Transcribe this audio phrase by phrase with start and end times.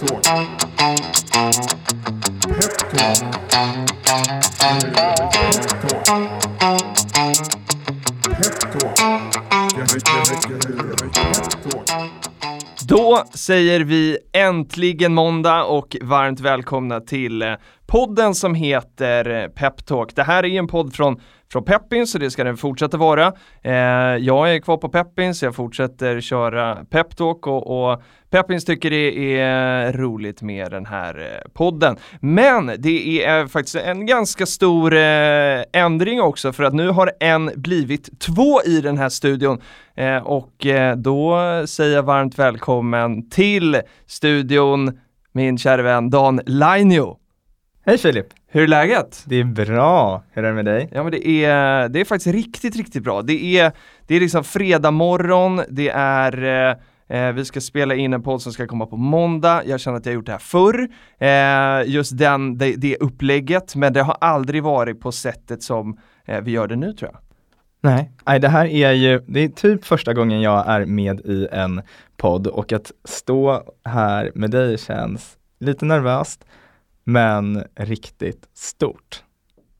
[0.00, 0.48] Peptalk.
[2.48, 3.40] Peptalk.
[12.88, 17.56] Då säger vi äntligen måndag och varmt välkomna till
[17.90, 20.16] podden som heter eh, Peptalk.
[20.16, 21.20] Det här är en podd från,
[21.52, 23.32] från Peppins och det ska den fortsätta vara.
[23.62, 23.72] Eh,
[24.18, 29.92] jag är kvar på Peppins, jag fortsätter köra Peptalk och, och Peppins tycker det är
[29.92, 31.96] roligt med den här eh, podden.
[32.20, 37.50] Men det är faktiskt en ganska stor eh, ändring också för att nu har en
[37.56, 39.60] blivit två i den här studion.
[39.94, 45.00] Eh, och eh, då säger jag varmt välkommen till studion
[45.32, 47.19] min kära vän Dan Lainio.
[47.90, 48.26] Hej Filip!
[48.46, 49.24] Hur är läget?
[49.26, 50.88] Det är bra, hur är det med dig?
[50.92, 53.22] Ja men det är, det är faktiskt riktigt, riktigt bra.
[53.22, 53.72] Det är,
[54.06, 56.76] det är liksom fredag morgon, det är eh,
[57.08, 59.62] Eh, vi ska spela in en podd som ska komma på måndag.
[59.66, 60.88] Jag känner att jag gjort det här förr.
[61.18, 66.40] Eh, just den, det, det upplägget, men det har aldrig varit på sättet som eh,
[66.40, 67.20] vi gör det nu tror jag.
[67.80, 71.48] Nej, Nej, det här är ju, det är typ första gången jag är med i
[71.52, 71.82] en
[72.16, 76.44] podd och att stå här med dig känns lite nervöst,
[77.04, 79.22] men riktigt stort.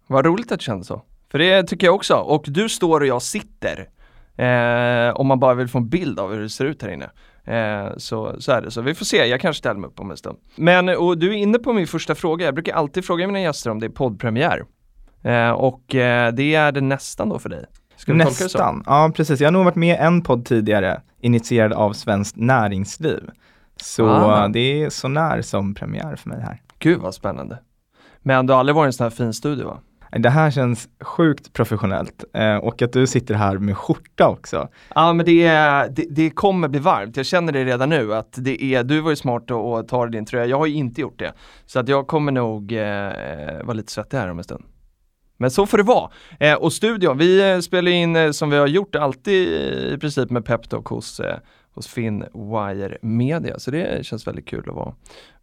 [0.07, 1.03] Vad roligt att det känns så.
[1.31, 2.15] För det tycker jag också.
[2.15, 3.89] Och du står och jag sitter.
[4.37, 7.11] Eh, om man bara vill få en bild av hur det ser ut här inne.
[7.45, 8.71] Eh, så, så är det.
[8.71, 10.39] Så vi får se, jag kanske ställer mig upp om en stund.
[10.57, 12.45] Men och du är inne på min första fråga.
[12.45, 14.65] Jag brukar alltid fråga mina gäster om det är poddpremiär.
[15.23, 17.65] Eh, och eh, det är det nästan då för dig.
[17.97, 19.41] Ska nästan, ja precis.
[19.41, 23.31] Jag har nog varit med en podd tidigare, initierad av Svenskt Näringsliv.
[23.77, 24.49] Så ah.
[24.49, 26.61] det är så när som premiär för mig här.
[26.81, 27.59] Gud vad spännande.
[28.23, 29.81] Men du har aldrig varit i en sån här fin studio va?
[30.19, 34.69] Det här känns sjukt professionellt eh, och att du sitter här med skjorta också.
[34.95, 38.35] Ja men det, är, det, det, kommer bli varmt, jag känner det redan nu att
[38.37, 41.19] det är, du var ju smart att ta din tröja, jag har ju inte gjort
[41.19, 41.33] det.
[41.67, 44.65] Så att jag kommer nog eh, vara lite svettig här om en stund.
[45.41, 46.11] Men så får det vara.
[46.41, 49.49] Eh, och studion, vi eh, spelar in eh, som vi har gjort alltid
[49.95, 51.37] i princip med Peptalk hos eh,
[51.75, 53.59] hos Finwire Media.
[53.59, 54.95] Så det känns väldigt kul att vara,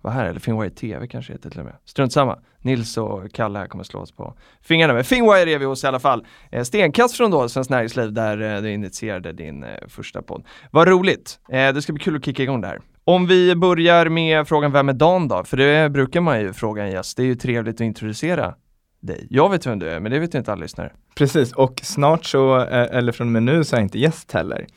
[0.01, 1.75] vara här, eller Finwire TV kanske heter till och med.
[1.85, 2.39] Strunt samma.
[2.61, 4.93] Nils och Kalle här kommer slå oss på fingrarna.
[4.93, 6.25] Men Finwire är vi hos i alla fall.
[6.51, 10.45] Eh, stenkast från då Svenskt Näringsliv där eh, du initierade din eh, första podd.
[10.71, 11.39] Vad roligt!
[11.49, 12.81] Eh, det ska bli kul att kicka igång det här.
[13.03, 15.43] Om vi börjar med frågan Vem är Dan då?
[15.43, 17.17] För det brukar man ju fråga en gäst.
[17.17, 18.55] Det är ju trevligt att introducera
[18.99, 19.27] dig.
[19.29, 20.91] Jag vet vem du är, men det vet inte alla lyssnare.
[21.15, 24.31] Precis, och snart så, eh, eller från och med nu så är jag inte gäst
[24.31, 24.67] heller.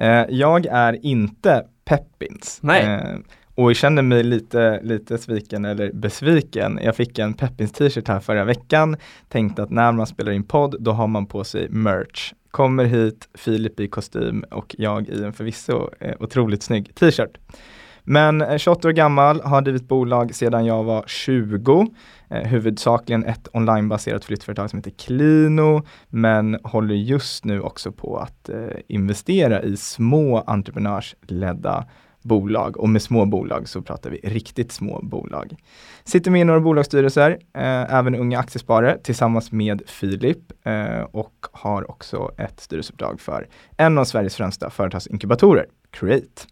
[0.00, 2.58] Eh, jag är inte Peppins.
[2.62, 2.84] Nej.
[2.84, 3.18] Eh,
[3.54, 6.78] och jag känner mig lite, lite sviken eller besviken.
[6.82, 8.96] Jag fick en Peppins t-shirt här förra veckan.
[9.28, 12.32] Tänkte att när man spelar in podd, då har man på sig merch.
[12.50, 17.38] Kommer hit, Filip i kostym och jag i en förvisso eh, otroligt snygg t-shirt.
[18.04, 21.86] Men eh, 28 år gammal, har drivit bolag sedan jag var 20
[22.30, 28.48] eh, huvudsakligen ett onlinebaserat flyttföretag som heter Klino, men håller just nu också på att
[28.48, 28.56] eh,
[28.88, 31.84] investera i små entreprenörsledda
[32.22, 35.56] bolag och med små bolag så pratar vi riktigt små bolag.
[36.04, 41.90] Sitter med i några bolagsstyrelser, eh, även unga aktiesparare tillsammans med Filip eh, och har
[41.90, 46.42] också ett styrelseuppdrag för en av Sveriges främsta företagsinkubatorer, Create.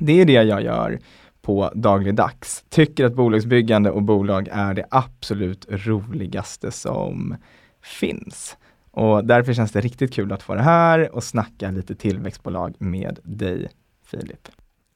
[0.00, 0.98] Det är det jag gör
[1.42, 2.64] på dagligdags.
[2.68, 7.36] Tycker att bolagsbyggande och bolag är det absolut roligaste som
[7.82, 8.56] finns.
[8.90, 13.18] Och därför känns det riktigt kul att få det här och snacka lite tillväxtbolag med
[13.22, 13.68] dig
[14.06, 14.48] Filip.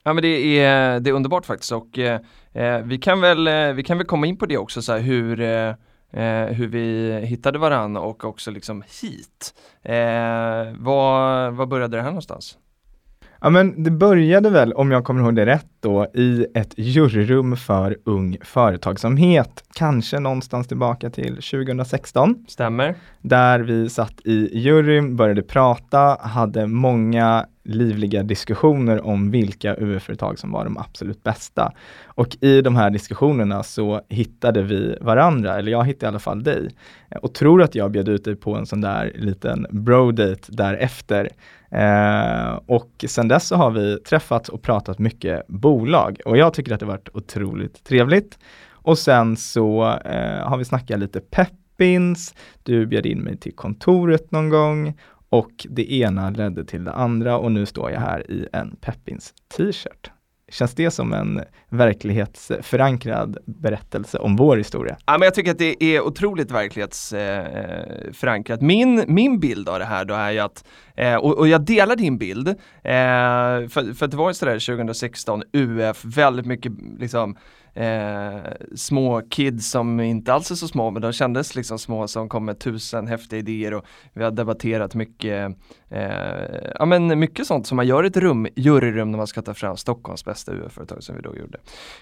[0.03, 2.19] Ja men det är, det är underbart faktiskt och eh,
[2.53, 4.99] eh vi, kan väl, eh, vi kan väl komma in på det också så här,
[4.99, 5.73] hur eh,
[6.11, 9.53] eh hur vi hittade varandra och också liksom hit.
[9.81, 9.93] Eh,
[10.77, 12.57] var, var började det här någonstans?
[13.41, 17.57] Ja men det började väl, om jag kommer ihåg det rätt då, i ett juryrum
[17.57, 19.63] för ung företagsamhet.
[19.75, 22.45] Kanske någonstans tillbaka till 2016.
[22.47, 22.95] Stämmer.
[23.21, 30.51] Där vi satt i juryn, började prata, hade många livliga diskussioner om vilka UF-företag som
[30.51, 31.71] var de absolut bästa.
[32.05, 36.43] Och i de här diskussionerna så hittade vi varandra, eller jag hittade i alla fall
[36.43, 36.69] dig.
[37.21, 41.29] Och tror att jag bjöd ut dig på en sån där liten bro-date därefter.
[41.75, 46.73] Eh, och sen dess så har vi träffats och pratat mycket bolag och jag tycker
[46.73, 48.39] att det varit otroligt trevligt.
[48.71, 54.31] Och sen så eh, har vi snackat lite peppins, du bjöd in mig till kontoret
[54.31, 54.99] någon gång
[55.29, 59.33] och det ena ledde till det andra och nu står jag här i en Peppins
[59.57, 60.11] t-shirt.
[60.49, 64.97] Känns det som en verklighetsförankrad berättelse om vår historia?
[65.05, 68.61] Ja, men jag tycker att det är otroligt verklighetsförankrat.
[68.61, 70.65] Eh, min, min bild av det här då är ju att
[70.95, 72.53] eh, och, och jag delar din bild, eh,
[72.83, 77.37] för, för att det var ju sådär 2016, UF, väldigt mycket liksom
[77.75, 78.37] eh,
[78.75, 82.45] små kids som inte alls är så små men de kändes liksom små som kom
[82.45, 85.55] med tusen häftiga idéer och vi har debatterat mycket
[85.89, 86.05] eh,
[86.75, 89.53] ja men mycket sånt som man gör i ett rum, juryrum när man ska ta
[89.53, 91.57] fram Stockholms bästa UF-företag som vi då gjorde.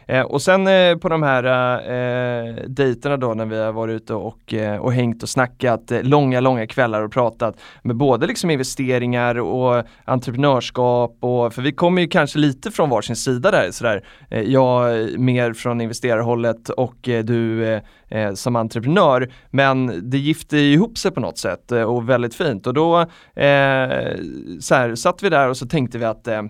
[0.08, 4.14] Eh, och sen eh, på de här eh, dejterna då när vi har varit ute
[4.14, 8.50] och, eh, och hängt och snackat eh, långa, långa kvällar och pratat med både liksom
[8.50, 14.04] investeringar och entreprenörskap och för vi kommer ju kanske lite från varsin sida där sådär.
[14.30, 19.32] Eh, jag mer från investerarhållet och eh, du eh, eh, som entreprenör.
[19.50, 24.16] Men det gifte ihop sig på något sätt eh, och väldigt fint och då eh,
[24.60, 26.42] så här, satt vi där och så tänkte vi att eh,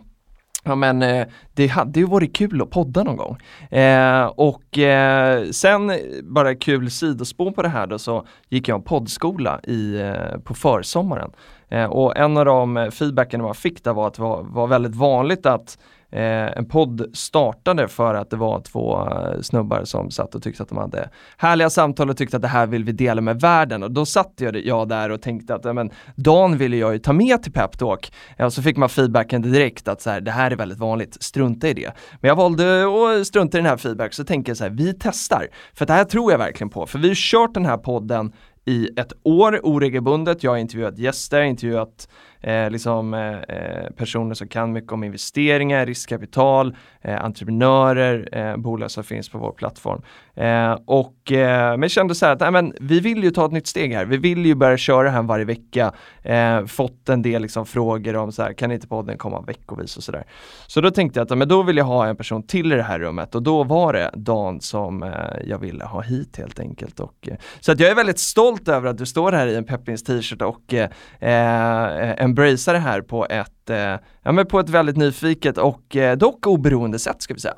[0.65, 3.38] Ja men eh, det hade ju varit kul att podda någon gång.
[3.80, 5.92] Eh, och eh, sen
[6.24, 10.54] bara kul sidospår på det här då så gick jag en poddskola i, eh, på
[10.54, 11.31] försommaren.
[11.69, 14.95] Eh, och en av de feedbacken man fick där var att det var, var väldigt
[14.95, 15.77] vanligt att
[16.13, 20.63] Eh, en podd startade för att det var två eh, snubbar som satt och tyckte
[20.63, 23.83] att de hade härliga samtal och tyckte att det här vill vi dela med världen
[23.83, 27.13] och då satt jag, jag där och tänkte att men, Dan ville jag ju ta
[27.13, 30.51] med till Peptalk eh, och så fick man feedbacken direkt att så här, det här
[30.51, 31.92] är väldigt vanligt, strunta i det.
[32.21, 34.94] Men jag valde att strunta i den här feedbacken så tänker jag så här, vi
[35.00, 35.48] testar.
[35.74, 38.33] För det här tror jag verkligen på, för vi har kört den här podden
[38.66, 40.44] i ett år oregelbundet.
[40.44, 42.07] Jag har intervjuat gäster, intervjuat
[42.44, 48.92] eh, liksom, eh, eh, personer som kan mycket om investeringar, riskkapital, eh, entreprenörer, eh, bolag
[48.92, 50.01] som finns på vår plattform.
[50.36, 53.51] Eh, och, eh, men kände så här att nej, men, vi vill ju ta ett
[53.51, 54.06] nytt steg här.
[54.06, 55.92] Vi vill ju börja köra här varje vecka.
[56.22, 60.04] Eh, fått en del liksom, frågor om så här, kan inte podden komma veckovis och
[60.04, 60.24] sådär.
[60.68, 62.84] Så då tänkte jag att men då vill jag ha en person till i det
[62.84, 65.12] här rummet och då var det Dan som eh,
[65.45, 67.00] jag ville ha hit helt enkelt.
[67.00, 69.63] Och, eh, så att jag är väldigt stolt över att du står här i en
[69.63, 70.74] Peppins t-shirt och
[71.19, 73.77] en embracea det här på ett, eh,
[74.24, 77.56] ja, men på ett väldigt nyfiket och eh, dock oberoende sätt ska vi säga.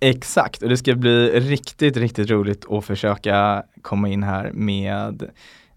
[0.00, 5.22] Exakt, och det ska bli riktigt, riktigt roligt att försöka komma in här med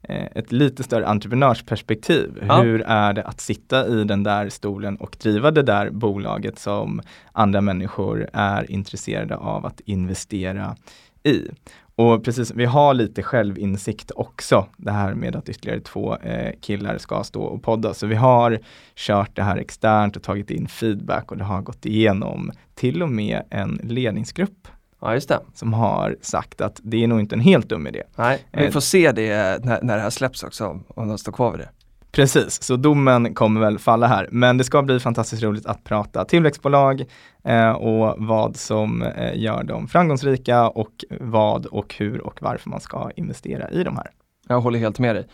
[0.01, 2.43] eh, ett lite större entreprenörsperspektiv.
[2.47, 2.61] Ja.
[2.61, 7.01] Hur är det att sitta i den där stolen och driva det där bolaget som
[7.31, 10.75] andra människor är intresserade av att investera
[11.23, 11.49] i.
[11.97, 16.97] Och precis, vi har lite självinsikt också, det här med att ytterligare två eh, killar
[16.97, 17.93] ska stå och podda.
[17.93, 18.59] Så vi har
[18.95, 23.09] kört det här externt och tagit in feedback och det har gått igenom till och
[23.09, 24.67] med en ledningsgrupp
[25.01, 25.39] Ja, just det.
[25.53, 28.03] Som har sagt att det är nog inte en helt dum idé.
[28.15, 31.31] Nej, vi eh, får se det när, när det här släpps också, om de står
[31.31, 31.69] kvar vid det.
[32.15, 34.27] Precis, så domen kommer väl falla här.
[34.31, 37.03] Men det ska bli fantastiskt roligt att prata tillväxtbolag
[37.43, 42.81] eh, och vad som eh, gör dem framgångsrika och vad och hur och varför man
[42.81, 44.07] ska investera i de här.
[44.47, 45.27] Jag håller helt med dig.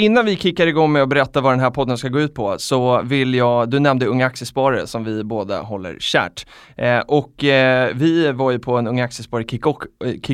[0.00, 2.58] Innan vi kickar igång med att berätta vad den här podden ska gå ut på
[2.58, 6.46] så vill jag, du nämnde Unga Aktiesparare som vi båda håller kärt.
[6.76, 9.66] Eh, och eh, vi var ju på en Unga Aktiesparare kick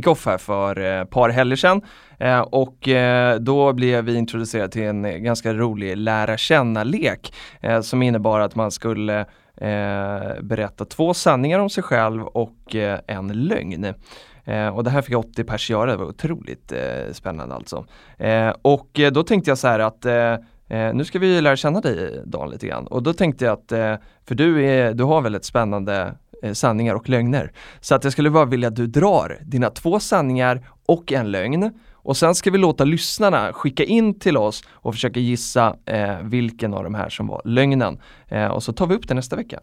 [0.07, 1.81] eh, här för ett eh, par helger sedan.
[2.19, 8.03] Eh, och eh, då blev vi introducerade till en ganska rolig lära känna-lek eh, som
[8.03, 9.21] innebar att man skulle
[9.57, 13.95] eh, berätta två sanningar om sig själv och eh, en lögn.
[14.45, 17.87] Eh, och det här fick 80 pers göra, det var otroligt eh, spännande alltså.
[18.19, 20.33] Eh, och eh, då tänkte jag så här att eh,
[20.69, 23.73] eh, nu ska vi lära känna dig Dan lite grann och då tänkte jag att,
[23.73, 23.95] eh,
[24.29, 26.15] för du, är, du har väldigt spännande
[26.53, 27.53] sanningar och lögner.
[27.81, 31.71] Så att jag skulle bara vilja att du drar dina två sanningar och en lögn
[32.05, 36.75] och sen ska vi låta lyssnarna skicka in till oss och försöka gissa eh, vilken
[36.75, 38.01] av de här som var lögnen.
[38.29, 39.61] Eh, och så tar vi upp det nästa vecka.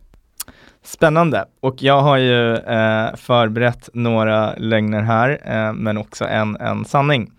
[0.83, 6.85] Spännande och jag har ju eh, förberett några lögner här eh, men också en, en
[6.85, 7.31] sanning.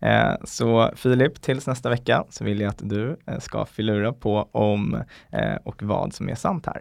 [0.00, 4.48] Eh, så Filip, tills nästa vecka så vill jag att du eh, ska filura på
[4.52, 4.94] om
[5.32, 6.80] eh, och vad som är sant här.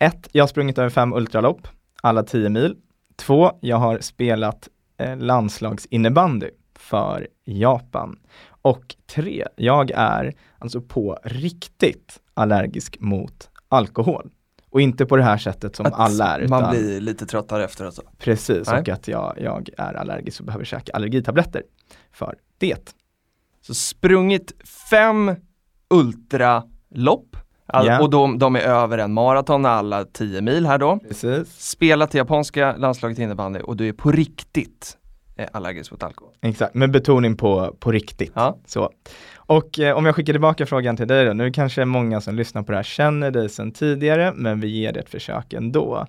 [0.00, 0.28] 1.
[0.32, 1.68] Jag har sprungit över fem ultralopp,
[2.02, 2.76] alla 10 mil.
[3.16, 3.52] 2.
[3.60, 8.18] Jag har spelat eh, landslagsinnebandy för Japan.
[8.62, 9.44] Och 3.
[9.56, 14.30] Jag är alltså på riktigt allergisk mot alkohol.
[14.70, 16.38] Och inte på det här sättet som att alla är.
[16.38, 18.02] Utan man blir lite tröttare efter alltså.
[18.18, 18.80] Precis, Nej.
[18.80, 21.62] och att jag, jag är allergisk och behöver käka allergitabletter
[22.12, 22.94] för det.
[23.60, 24.52] Så sprungit
[24.90, 25.34] fem
[25.90, 27.36] ultralopp
[27.70, 28.02] All, yeah.
[28.02, 30.98] Och de, de, är över en maraton, alla 10 mil här då.
[31.08, 31.48] Precis.
[31.58, 34.97] Spelat i japanska landslaget innebandy och du är på riktigt
[35.52, 36.34] allergisk mot alkohol.
[36.40, 38.32] Exakt, med betoning på, på riktigt.
[38.34, 38.58] Ja.
[38.66, 38.90] Så.
[39.36, 42.62] Och eh, om jag skickar tillbaka frågan till dig då, nu kanske många som lyssnar
[42.62, 46.06] på det här känner dig sedan tidigare, men vi ger det ett försök ändå.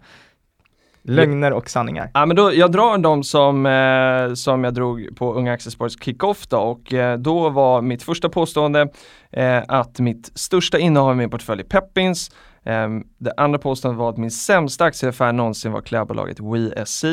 [1.02, 2.12] Lögner och sanningar.
[2.14, 6.48] Ja men då, jag drar de som, eh, som jag drog på Unga Aktiesports kickoff
[6.48, 8.90] då och eh, då var mitt första påstående
[9.32, 12.32] eh, att mitt största innehav i min portfölj är Peppins.
[12.64, 17.06] Eh, det andra påståendet var att min sämsta aktieaffär någonsin var klädbolaget WeSC,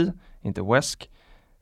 [0.42, 1.10] inte Wesk.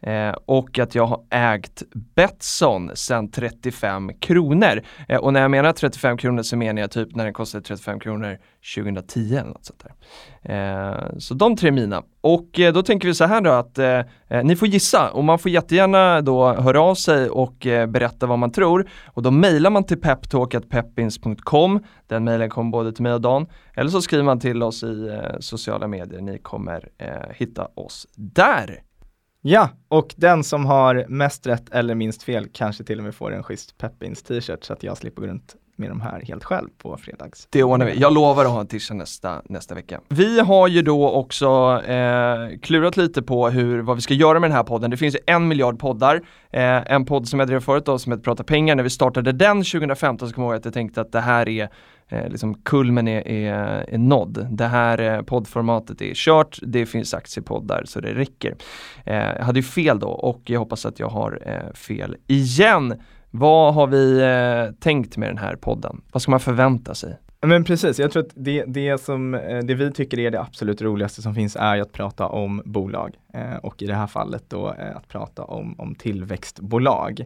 [0.06, 1.82] Eh, och att jag har ägt
[2.14, 4.82] Betsson sedan 35 kronor.
[5.08, 8.00] Eh, och när jag menar 35 kronor så menar jag typ när den kostade 35
[8.00, 8.38] kronor
[8.74, 9.92] 2010 eller något sånt där.
[10.42, 12.02] Eh, så de tre är mina.
[12.20, 15.24] Och eh, då tänker vi så här då att eh, eh, ni får gissa och
[15.24, 17.56] man får jättegärna då höra av sig och
[17.88, 18.88] berätta vad man tror.
[19.06, 21.80] Och då mejlar man till peptalk.peppins.com.
[22.06, 23.46] Den mejlen kommer både till mig och Dan.
[23.74, 26.20] Eller så skriver man till oss i sociala medier.
[26.20, 26.88] Ni kommer
[27.34, 28.82] hitta oss där.
[29.46, 33.34] Ja, och den som har mest rätt eller minst fel kanske till och med får
[33.34, 36.68] en schysst Peppins t-shirt så att jag slipper gå runt med de här helt själv
[36.78, 37.48] på fredags.
[37.50, 37.98] Det ordnar vi.
[37.98, 40.00] Jag lovar att ha en t-shirt nästa, nästa vecka.
[40.08, 41.46] Vi har ju då också
[41.86, 44.90] eh, klurat lite på hur, vad vi ska göra med den här podden.
[44.90, 46.16] Det finns ju en miljard poddar.
[46.50, 48.74] Eh, en podd som jag drev förut då som heter Prata pengar.
[48.74, 51.48] När vi startade den 2015 så kommer jag ihåg att jag tänkte att det här
[51.48, 51.68] är
[52.08, 54.46] eh, liksom kulmen är, är, är nådd.
[54.50, 58.56] Det här eh, poddformatet är kört, det finns aktiepoddar så det räcker.
[59.04, 62.94] Eh, jag hade ju fel då och jag hoppas att jag har eh, fel igen.
[63.30, 66.00] Vad har vi eh, tänkt med den här podden?
[66.12, 67.16] Vad ska man förvänta sig?
[67.46, 70.82] Men precis, jag tror att det, det, som, eh, det vi tycker är det absolut
[70.82, 74.74] roligaste som finns är att prata om bolag eh, och i det här fallet då
[74.78, 77.20] eh, att prata om, om tillväxtbolag.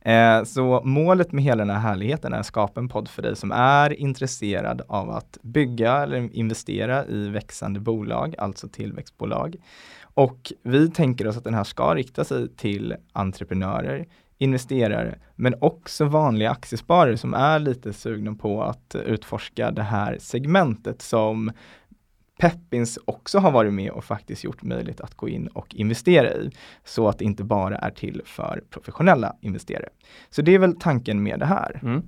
[0.00, 3.36] Eh, så målet med hela den här härligheten är att skapa en podd för dig
[3.36, 9.56] som är intresserad av att bygga eller investera i växande bolag, alltså tillväxtbolag.
[10.14, 14.06] Och vi tänker oss att den här ska rikta sig till entreprenörer,
[14.42, 21.02] investerare, men också vanliga aktiesparare som är lite sugna på att utforska det här segmentet
[21.02, 21.52] som
[22.38, 26.50] Peppins också har varit med och faktiskt gjort möjligt att gå in och investera i.
[26.84, 29.88] Så att det inte bara är till för professionella investerare.
[30.30, 31.80] Så det är väl tanken med det här.
[31.82, 32.02] Mm.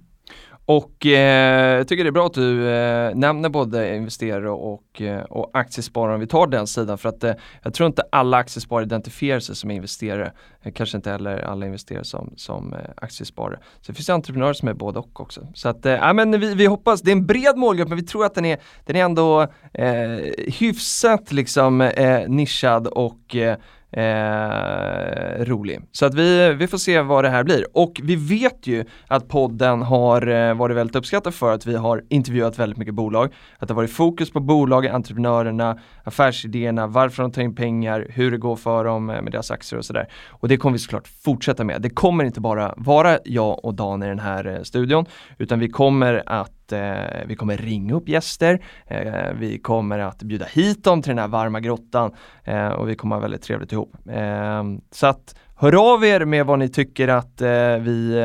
[0.67, 5.23] Och eh, jag tycker det är bra att du eh, nämner både investerare och, eh,
[5.23, 8.85] och aktiesparare om vi tar den sidan för att eh, jag tror inte alla aktiesparare
[8.85, 10.33] identifierar sig som investerare.
[10.63, 13.59] Eh, kanske inte heller alla investerare som, som eh, aktiesparare.
[13.81, 15.47] Så det finns entreprenörer som är både och också.
[15.55, 18.25] Så att, eh, men vi, vi hoppas, det är en bred målgrupp men vi tror
[18.25, 19.43] att den är, den är ändå
[19.73, 20.19] eh,
[20.61, 23.57] hyfsat liksom eh, nischad och eh,
[23.97, 25.81] eh, rolig.
[25.93, 27.67] Så att vi, vi får se vad det här blir.
[27.73, 32.03] Och vi vet ju att podden har eh, varit väldigt uppskattad för att vi har
[32.09, 33.35] intervjuat väldigt mycket bolag.
[33.59, 38.31] Att det har varit fokus på bolagen, entreprenörerna, affärsidéerna, varför de tar in pengar, hur
[38.31, 40.09] det går för dem eh, med deras aktier och sådär.
[40.31, 41.83] Och det kommer vi såklart fortsätta med.
[41.83, 45.07] Det kommer inte bara vara jag och Dan i den här eh, studion,
[45.39, 50.45] utan vi kommer att eh, vi kommer ringa upp gäster, eh, vi kommer att bjuda
[50.45, 52.15] hit dem till den här varma grottan
[52.45, 53.95] eh, och vi kommer ha väldigt trevligt ihop.
[54.09, 58.19] Eh, så att hör av er med vad ni tycker att eh, vi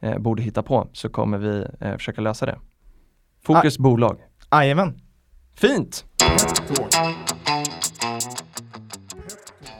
[0.00, 1.66] eh, borde hitta på så kommer vi
[1.96, 2.58] försöka lösa det.
[3.44, 3.82] Fokus ah.
[3.82, 4.16] bolag.
[4.50, 4.94] Jajamän.
[5.56, 6.04] Fint!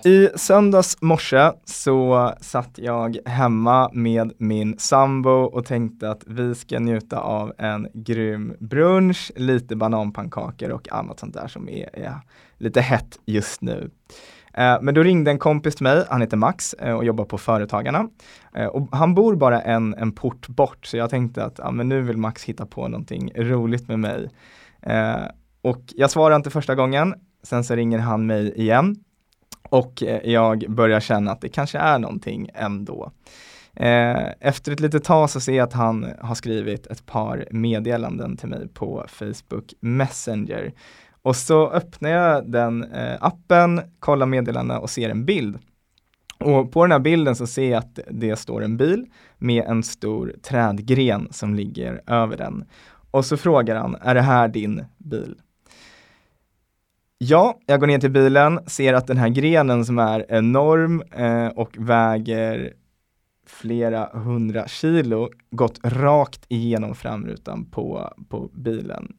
[0.05, 6.79] I söndags morse så satt jag hemma med min sambo och tänkte att vi ska
[6.79, 12.15] njuta av en grym brunch, lite bananpannkakor och annat sånt där som är, är
[12.59, 13.91] lite hett just nu.
[14.55, 17.39] Eh, men då ringde en kompis till mig, han heter Max eh, och jobbar på
[17.39, 18.09] Företagarna.
[18.55, 21.89] Eh, och han bor bara en, en port bort så jag tänkte att ja, men
[21.89, 24.31] nu vill Max hitta på någonting roligt med mig.
[25.63, 28.97] Och jag svarar inte första gången, sen så ringer han mig igen
[29.69, 33.13] och eh, jag börjar känna att det kanske är någonting ändå.
[33.77, 38.37] Eh, efter ett litet tag så ser jag att han har skrivit ett par meddelanden
[38.37, 40.73] till mig på Facebook Messenger.
[41.23, 45.59] Och så öppnar jag den eh, appen, kollar meddelandena och ser en bild.
[46.39, 49.07] Och på den här bilden så ser jag att det står en bil
[49.39, 52.65] med en stor trädgren som ligger över den.
[53.11, 55.35] Och så frågar han, är det här din bil?
[57.25, 61.47] Ja, jag går ner till bilen, ser att den här grenen som är enorm eh,
[61.47, 62.73] och väger
[63.47, 69.13] flera hundra kilo gått rakt igenom framrutan på, på bilen.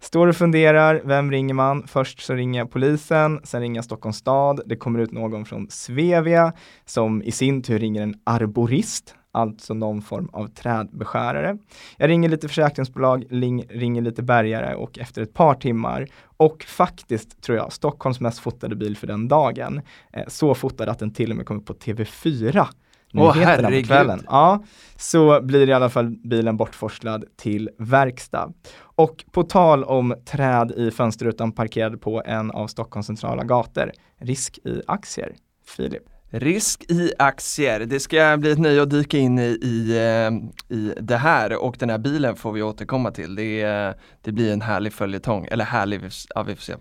[0.00, 1.86] Står och funderar, vem ringer man?
[1.86, 5.66] Först så ringer jag polisen, sen ringer jag Stockholms stad, det kommer ut någon från
[5.70, 6.52] Svevia
[6.84, 11.58] som i sin tur ringer en arborist, alltså någon form av trädbeskärare.
[11.96, 13.24] Jag ringer lite försäkringsbolag,
[13.68, 18.76] ringer lite bärgare och efter ett par timmar och faktiskt tror jag Stockholms mest fotade
[18.76, 19.80] bil för den dagen,
[20.12, 22.66] eh, så fotad att den till och med kom upp på TV4
[23.12, 23.86] nyheterna på herregud.
[23.86, 24.22] kvällen.
[24.26, 24.64] Ja,
[24.96, 28.52] så blir i alla fall bilen bortforslad till verkstad.
[28.78, 34.58] Och på tal om träd i fönsterrutan parkerad på en av Stockholms centrala gator, risk
[34.64, 35.34] i aktier.
[35.66, 36.15] Filip.
[36.38, 40.94] Risk i aktier, det ska bli ett nöje att dyka in i, i, eh, i
[41.00, 43.34] det här och den här bilen får vi återkomma till.
[43.34, 46.00] Det, eh, det blir en härlig följetong, eller härlig,
[46.34, 46.74] ja vi får se.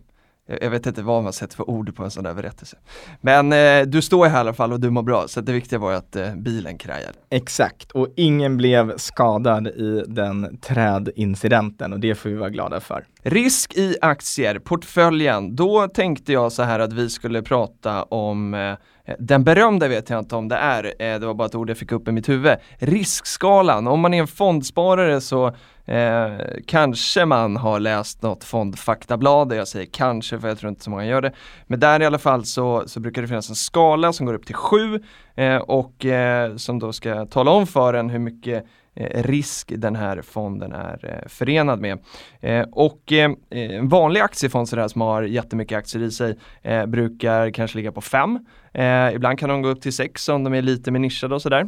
[0.47, 2.77] Jag jag vet inte vad man sätter för ord på en sån där berättelse.
[3.21, 5.79] Men eh, du står här i alla fall och du mår bra, så det viktiga
[5.79, 7.13] var ju att eh, bilen krajade.
[7.29, 13.05] Exakt, och ingen blev skadad i den trädincidenten och det får vi vara glada för.
[13.23, 15.55] Risk i aktier, portföljen.
[15.55, 18.75] Då tänkte jag så här att vi skulle prata om eh,
[19.19, 21.77] den berömda vet jag inte om det är, eh, det var bara ett ord jag
[21.77, 22.55] fick upp i mitt huvud.
[22.77, 26.37] Riskskalan, om man är en fondsparare så eh,
[26.67, 31.05] kanske man har läst något fondfaktablad, jag säger kanske för jag tror inte så många
[31.05, 31.31] gör det.
[31.67, 34.45] Men där i alla fall så, så brukar det finnas en skala som går upp
[34.45, 34.99] till 7
[35.35, 38.65] eh, och eh, som då ska tala om för en hur mycket
[38.95, 41.99] eh, risk den här fonden är eh, förenad med.
[42.39, 47.51] Eh, och eh, en vanlig aktiefond sådär som har jättemycket aktier i sig eh, brukar
[47.51, 48.39] kanske ligga på 5.
[48.73, 51.41] Eh, ibland kan de gå upp till 6 om de är lite mer nischade och
[51.41, 51.67] sådär.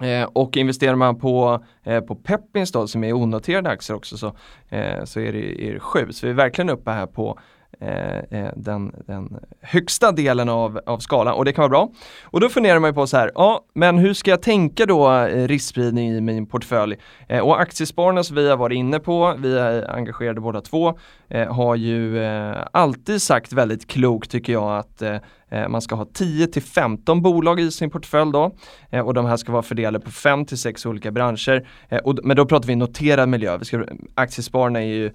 [0.00, 4.26] Eh, och investerar man på, eh, på Pepins då som är onoterade aktier också så,
[4.68, 6.12] eh, så är det, är det 7.
[6.12, 7.38] Så vi är verkligen uppe här på
[7.80, 11.90] eh, eh, den, den högsta delen av, av skalan och det kan vara bra.
[12.24, 15.12] Och då funderar man ju på så här, ja men hur ska jag tänka då
[15.12, 16.96] eh, riskspridning i min portfölj?
[17.28, 21.54] Eh, och aktiespararna som vi har varit inne på, vi är engagerade båda två, eh,
[21.54, 25.16] har ju eh, alltid sagt väldigt klokt tycker jag att eh,
[25.50, 28.54] Eh, man ska ha 10 till 15 bolag i sin portfölj då.
[28.90, 31.68] Eh, och de här ska vara fördelade på 5 till 6 olika branscher.
[31.88, 35.10] Eh, och, men då pratar vi noterad miljö, vi ska, aktiespararna är ju,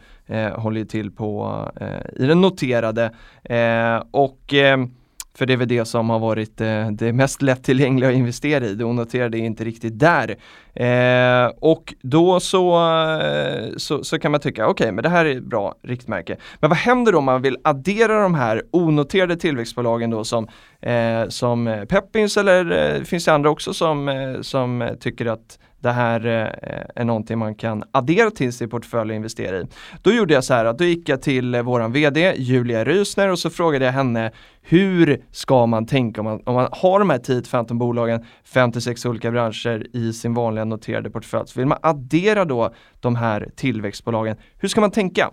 [0.56, 1.62] håller ju till på
[2.16, 3.12] i den noterade.
[4.12, 4.54] Och
[5.38, 8.76] för det är väl det som har varit eh, det mest lättillgängliga att investera i.
[8.76, 10.38] Det onoterade är inte riktigt där.
[10.74, 15.38] Eh, och då så, eh, så, så kan man tycka, okej men det här är
[15.38, 16.38] ett bra riktmärke.
[16.60, 20.48] Men vad händer då om man vill addera de här onoterade tillväxtbolagen då som,
[20.82, 25.92] eh, som Peppins eller eh, finns det andra också som, eh, som tycker att det
[25.92, 29.66] här eh, är någonting man kan addera till sin portfölj och investera i.
[30.02, 33.30] Då gjorde jag så här att då gick jag till eh, våran VD Julia Rysner
[33.30, 37.10] och så frågade jag henne hur ska man tänka om man, om man har de
[37.10, 41.48] här 10-15 bolagen, 5-6 olika branscher i sin vanliga noterade portfölj.
[41.48, 45.32] Så vill man addera då de här tillväxtbolagen, hur ska man tänka?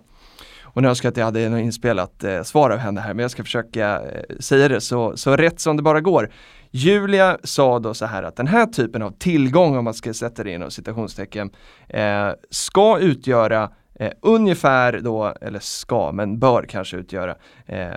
[0.73, 3.21] Och nu önskar jag att jag hade något inspelat eh, svar av henne här men
[3.23, 6.29] jag ska försöka eh, säga det så, så rätt som det bara går.
[6.71, 10.43] Julia sa då så här att den här typen av tillgång, om man ska sätta
[10.43, 11.49] det inom citationstecken,
[11.87, 17.35] eh, ska utgöra eh, ungefär då, eller ska, men bör kanske utgöra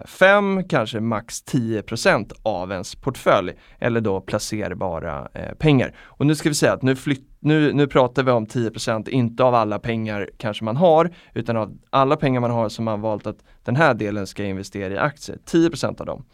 [0.04, 5.96] 5, eh, kanske max 10% av ens portfölj eller då placerbara eh, pengar.
[6.02, 9.44] Och nu ska vi säga att nu, flytt, nu, nu pratar vi om 10% inte
[9.44, 13.26] av alla pengar kanske man har utan av alla pengar man har som man valt
[13.26, 16.24] att den här delen ska investera i aktier, 10% av dem.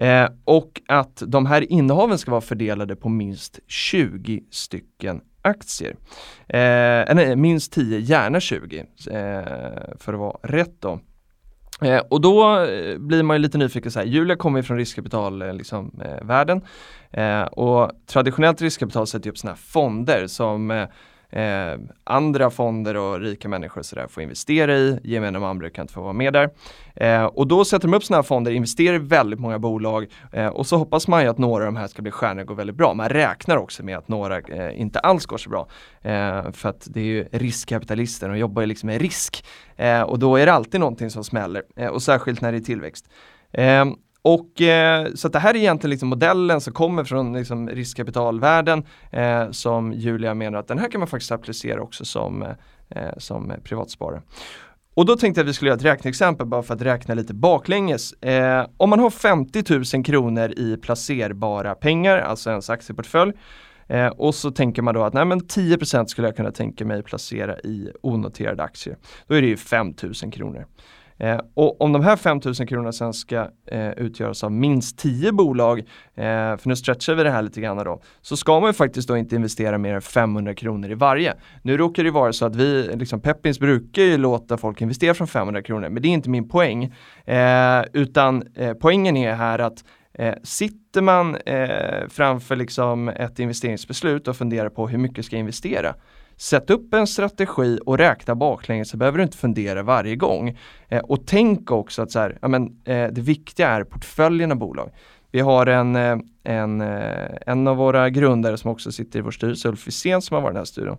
[0.00, 5.96] Eh, och att de här innehaven ska vara fördelade på minst 20 stycken aktier.
[6.48, 8.84] Eh, nej, eh, minst 10, gärna 20 eh,
[9.98, 11.00] för att vara rätt då.
[11.82, 14.76] Eh, och då eh, blir man ju lite nyfiken så här, Julia kommer ju från
[14.76, 16.00] riskkapitalvärlden eh, liksom,
[17.14, 17.40] eh.
[17.40, 20.86] Eh, och traditionellt riskkapital sätter upp sådana här fonder som
[21.30, 25.94] eh, andra fonder och rika människor så där får investera i, gemene man brukar inte
[25.94, 26.50] få vara med där.
[26.94, 30.46] Eh, och då sätter de upp sådana här fonder, investerar i väldigt många bolag eh,
[30.46, 32.54] och så hoppas man ju att några av de här ska bli stjärnor och gå
[32.54, 32.94] väldigt bra.
[32.94, 35.68] Man räknar också med att några eh, inte alls går så bra.
[36.02, 39.44] Eh, för att det är ju riskkapitalister och jobbar ju liksom med risk.
[39.76, 42.60] Eh, och då är det alltid någonting som smäller eh, och särskilt när det är
[42.60, 43.10] tillväxt.
[43.52, 43.84] Eh,
[44.22, 49.50] och eh, så det här är egentligen liksom modellen som kommer från liksom, riskkapitalvärlden eh,
[49.50, 52.42] som Julia menar att den här kan man faktiskt applicera också som,
[52.88, 54.22] eh, som privatsparare.
[54.94, 57.34] Och då tänkte jag att vi skulle göra ett räkneexempel bara för att räkna lite
[57.34, 58.12] baklänges.
[58.12, 63.32] Eh, om man har 50 000 kronor i placerbara pengar, alltså ens aktieportfölj,
[63.86, 67.02] eh, och så tänker man då att nej, men 10% skulle jag kunna tänka mig
[67.02, 68.96] placera i onoterade aktier.
[69.26, 70.66] Då är det ju 5 000 kronor.
[71.18, 75.32] Eh, och om de här 5 000 kronorna sen ska eh, utgöras av minst 10
[75.32, 75.84] bolag, eh,
[76.56, 79.16] för nu stretchar vi det här lite grann då, så ska man ju faktiskt då
[79.16, 81.34] inte investera mer än 500 kronor i varje.
[81.62, 85.26] Nu råkar det vara så att vi, liksom Peppins brukar ju låta folk investera från
[85.28, 86.94] 500 kronor, men det är inte min poäng.
[87.24, 89.84] Eh, utan eh, poängen är här att
[90.18, 95.40] Eh, sitter man eh, framför liksom ett investeringsbeslut och funderar på hur mycket ska jag
[95.40, 95.94] investera
[96.38, 100.58] Sätt upp en strategi och räkna baklänges så behöver du inte fundera varje gång.
[100.88, 104.58] Eh, och tänk också att så här, ja, men, eh, det viktiga är portföljen av
[104.58, 104.90] bolag.
[105.30, 109.30] Vi har en, eh, en, eh, en av våra grundare som också sitter i vår
[109.30, 110.96] styrelse, Ulf Wissén, som har varit i den här studion.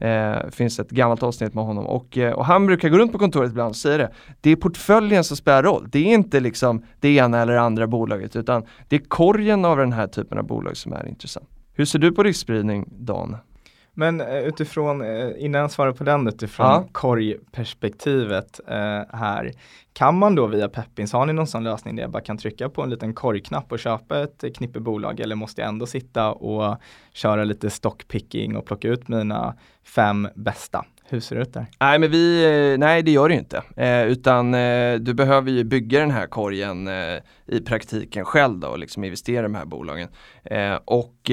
[0.00, 3.18] Eh, finns ett gammalt avsnitt med honom och, eh, och han brukar gå runt på
[3.18, 4.12] kontoret ibland och säga det.
[4.40, 5.88] Det är portföljen som spelar roll.
[5.92, 9.92] Det är inte liksom det ena eller andra bolaget utan det är korgen av den
[9.92, 11.48] här typen av bolag som är intressant.
[11.74, 13.36] Hur ser du på riskspridning Dan?
[13.98, 16.84] Men eh, utifrån, eh, innan jag svarar på den, utifrån Ja.
[16.92, 19.52] korgperspektivet eh, här.
[19.92, 22.68] Kan man då via Peppins, har ni någon sån lösning där jag bara kan trycka
[22.68, 26.76] på en liten korgknapp och köpa ett knippe bolag eller måste jag ändå sitta och
[27.12, 30.84] köra lite stockpicking och plocka ut mina fem bästa?
[31.10, 31.66] Hur ser det ut där?
[31.80, 33.62] Nej men vi, eh, nej det gör det ju inte.
[33.76, 38.68] Eh, utan eh, du behöver ju bygga den här korgen eh, i praktiken själv då
[38.68, 40.08] och liksom investera i de här bolagen.
[40.84, 41.30] Och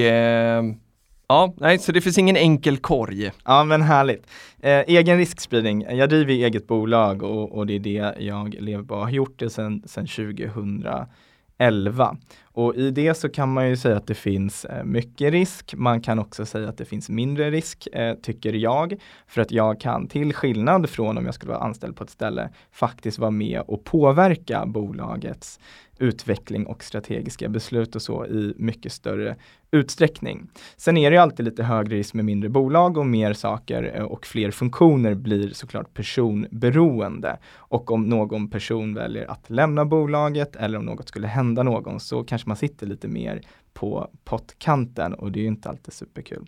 [1.28, 3.30] ja, nej så det finns ingen enkel korg.
[3.44, 4.26] Ja men härligt.
[4.60, 8.94] Eh, egen riskspridning, jag driver eget bolag och, och det är det jag lever på.
[8.94, 12.16] Jag har gjort det sedan sedan 2011.
[12.56, 15.74] Och i det så kan man ju säga att det finns eh, mycket risk.
[15.76, 18.94] Man kan också säga att det finns mindre risk, eh, tycker jag.
[19.26, 22.50] För att jag kan till skillnad från om jag skulle vara anställd på ett ställe
[22.72, 25.60] faktiskt vara med och påverka bolagets
[25.98, 29.36] utveckling och strategiska beslut och så i mycket större
[29.70, 30.48] utsträckning.
[30.76, 34.02] Sen är det ju alltid lite högre risk med mindre bolag och mer saker eh,
[34.02, 37.38] och fler funktioner blir såklart personberoende.
[37.54, 42.24] Och om någon person väljer att lämna bolaget eller om något skulle hända någon så
[42.24, 43.40] kanske man sitter lite mer
[43.72, 46.46] på pottkanten och det är ju inte alltid superkul.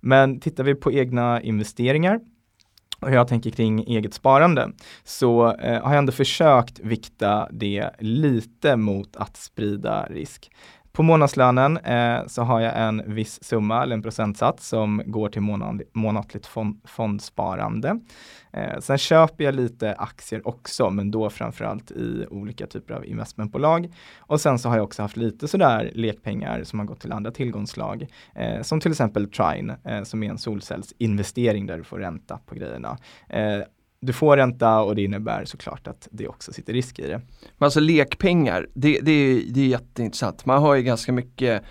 [0.00, 2.20] Men tittar vi på egna investeringar
[3.00, 4.72] och hur jag tänker kring eget sparande
[5.04, 10.50] så eh, har jag ändå försökt vikta det lite mot att sprida risk.
[10.92, 15.42] På månadslönen eh, så har jag en viss summa eller en procentsats som går till
[15.42, 18.00] månad, månatligt fond, fondsparande.
[18.52, 23.88] Eh, sen köper jag lite aktier också, men då framförallt i olika typer av investmentbolag.
[24.18, 27.30] Och sen så har jag också haft lite sådär lekpengar som har gått till andra
[27.30, 32.38] tillgångsslag, eh, som till exempel Trine, eh, som är en solcellsinvestering där du får ränta
[32.46, 32.98] på grejerna.
[33.28, 33.62] Eh,
[34.04, 37.20] du får ränta och det innebär såklart att det också sitter risk i det.
[37.58, 40.46] Men alltså lekpengar, det, det, är, det är jätteintressant.
[40.46, 41.62] Man har ju ganska mycket,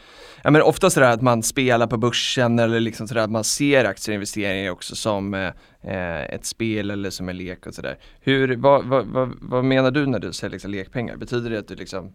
[0.43, 3.85] ja men ofta sådär att man spelar på börsen eller liksom sådär att man ser
[3.85, 7.99] aktieinvesteringar också som eh, ett spel eller som en lek och sådär.
[8.21, 11.17] Hur, vad, vad, vad, vad menar du när du säger liksom lekpengar?
[11.17, 12.13] Betyder det att du liksom,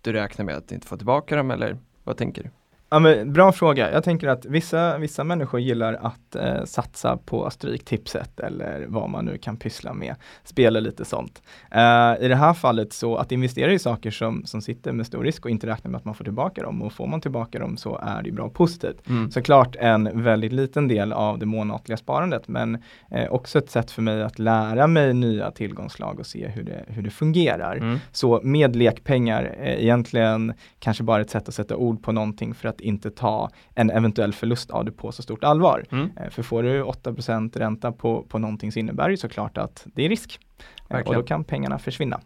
[0.00, 2.50] du räknar med att inte få tillbaka dem eller vad tänker du?
[2.90, 3.92] Ja, men bra fråga.
[3.92, 9.24] Jag tänker att vissa, vissa människor gillar att eh, satsa på Stryktipset eller vad man
[9.24, 10.14] nu kan pyssla med.
[10.44, 11.42] Spela lite sånt.
[11.70, 15.24] Eh, I det här fallet så att investera i saker som, som sitter med stor
[15.24, 17.76] risk och inte räkna med att man får tillbaka dem och får man tillbaka dem
[17.76, 19.08] så är det bra och positivt.
[19.08, 19.30] Mm.
[19.30, 24.02] Såklart en väldigt liten del av det månatliga sparandet men eh, också ett sätt för
[24.02, 27.76] mig att lära mig nya tillgångslag och se hur det, hur det fungerar.
[27.76, 27.98] Mm.
[28.12, 32.68] Så med lekpengar är egentligen kanske bara ett sätt att sätta ord på någonting för
[32.68, 35.84] att inte ta en eventuell förlust av det på så stort allvar.
[35.92, 36.10] Mm.
[36.20, 40.04] Eh, För får du 8% ränta på, på någonting så innebär det såklart att det
[40.04, 40.38] är risk.
[40.58, 41.20] Eh, Och Verkligen.
[41.20, 42.20] då kan pengarna försvinna.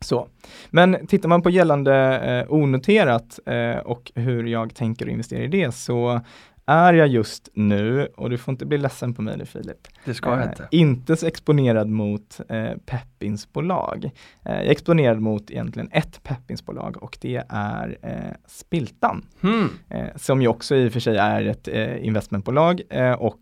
[0.00, 0.28] Så.
[0.70, 5.72] Men tittar man på gällande eh, onoterat eh, och hur jag tänker investera i det
[5.74, 6.20] så
[6.66, 10.14] är jag just nu, och du får inte bli ledsen på mig nu Filip, Det
[10.14, 10.68] ska jag Eh, inte.
[10.70, 14.04] inte så exponerad mot eh, peppinsbolag.
[14.44, 19.24] Eh, jag är exponerad mot egentligen ett peppinsbolag och det är eh, Spiltan.
[19.40, 19.68] Hmm.
[19.90, 23.40] Eh, som ju också i och för sig är ett eh, investmentbolag eh, och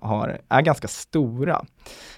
[0.00, 1.64] har, är ganska stora.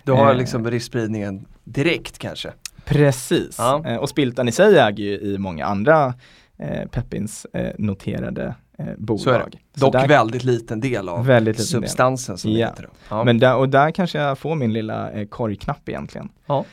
[0.05, 2.53] Du har liksom riskspridningen direkt kanske?
[2.85, 3.99] Precis, Ja.
[3.99, 6.15] och Spiltan i sig äger ju i många andra
[6.59, 9.21] eh, Peppins eh, noterade eh, bolag.
[9.21, 9.59] Så är det.
[9.75, 11.89] Så Dock där- väldigt liten del av Väldigt liten del.
[11.91, 12.67] substansen som det Ja.
[12.69, 12.89] heter.
[13.09, 13.25] Ja.
[13.25, 16.29] Men där, och där kanske jag får min lilla eh, korgknapp egentligen.
[16.47, 16.65] Ja.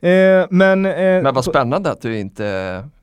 [0.00, 0.92] Eh, men, eh,
[1.22, 2.46] Men vad spännande att du inte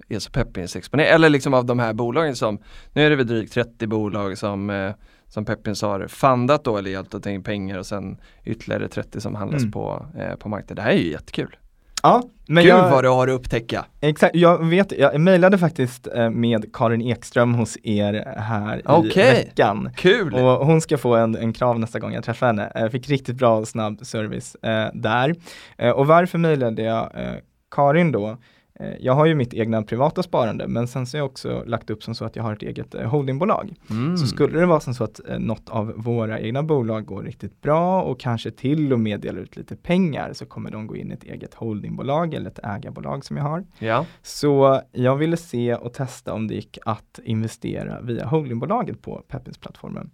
[0.09, 1.11] är så Peppins exponerad.
[1.15, 2.57] Eller liksom av de här bolagen som,
[2.93, 4.91] nu är det väl drygt 30 bolag som, eh,
[5.27, 9.21] som Peppins har fundat då eller hjälpt att ta in pengar och sen ytterligare 30
[9.21, 9.71] som handlas Mm.
[9.71, 10.75] på, eh, på marknaden.
[10.75, 11.55] Det här är ju jättekul.
[12.03, 13.85] Ja, men Gud jag, vad du har att upptäcka.
[14.01, 19.31] exakt, jag vet, jag mejlade faktiskt eh, med Karin Ekström hos er här Okej.
[19.31, 19.89] i veckan.
[19.95, 20.33] Kul!
[20.33, 22.71] Och hon ska få en, en krav nästa gång jag träffar henne.
[22.75, 25.35] Jag fick riktigt bra och snabb service eh, där.
[25.77, 27.33] Eh, och varför mejlade jag eh,
[27.71, 28.37] Karin då?
[28.79, 31.89] Eh, jag har ju mitt egna privata sparande men sen så har jag också lagt
[31.89, 33.73] upp som så att jag har ett eget eh, holdingbolag.
[33.89, 34.17] Mm.
[34.17, 37.62] Så skulle det vara som så att eh, något av våra egna bolag går riktigt
[37.62, 41.12] bra och kanske till och med delar ut lite pengar så kommer de gå in
[41.12, 43.65] i ett eget holdingbolag eller ett ägarbolag som jag har.
[43.79, 49.23] Ja, Så jag ville se och testa om det gick att investera via holdingbolaget på
[49.27, 50.09] Peppins-plattformen.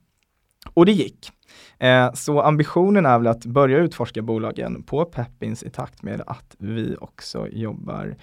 [0.73, 1.31] Och det gick.
[1.77, 6.55] Eh, så ambitionen är väl att börja utforska bolagen på Peppins i takt med att
[6.59, 8.15] vi också jobbar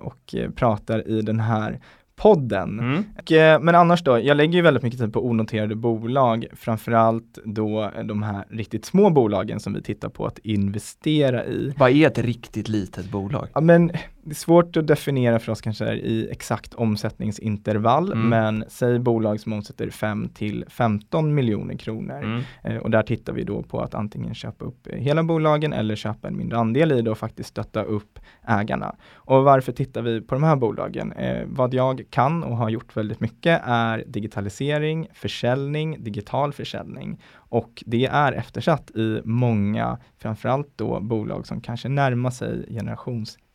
[0.00, 1.80] och eh, pratar i den här
[2.16, 2.78] podden.
[2.78, 3.04] Mm.
[3.18, 7.38] Och, eh, men annars då, jag lägger ju väldigt mycket tid på onoterade bolag, framförallt
[7.44, 11.74] då de här riktigt små bolagen som vi tittar på att investera i.
[11.78, 13.48] Vad är ett riktigt litet bolag?
[13.54, 13.90] Ja, men
[14.30, 18.28] det är svårt att definiera för oss kanske i exakt omsättningsintervall, Mm.
[18.28, 22.22] men säg bolag som omsätter 5 till 15 miljoner kronor.
[22.22, 22.42] Mm.
[22.64, 26.28] Eh, och där tittar vi då på att antingen köpa upp hela bolagen eller köpa
[26.28, 28.94] en mindre andel i det och faktiskt stötta upp ägarna.
[29.14, 31.12] Och varför tittar vi på de här bolagen?
[31.12, 37.20] Eh, vad jag kan och har gjort väldigt mycket är digitalisering, försäljning, digital försäljning.
[37.34, 42.66] Och det är eftersatt i många, framförallt då bolag som kanske närmar sig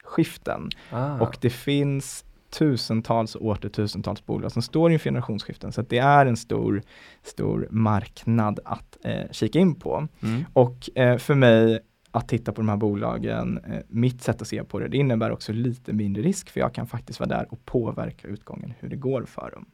[0.05, 0.69] generationsskiften.
[0.91, 1.19] Ah.
[1.19, 5.71] Och det finns tusentals och åter tusentals bolag som står inför generationsskiften.
[5.71, 6.81] Så det är en stor,
[7.23, 10.07] stor marknad att eh, kika in på.
[10.21, 10.45] Mm.
[10.53, 11.79] Och eh, för mig
[12.11, 15.31] att titta på de här bolagen, eh, mitt sätt att se på det, det innebär
[15.31, 18.95] också lite mindre risk för jag kan faktiskt vara där och påverka utgången, hur det
[18.95, 19.65] går för dem.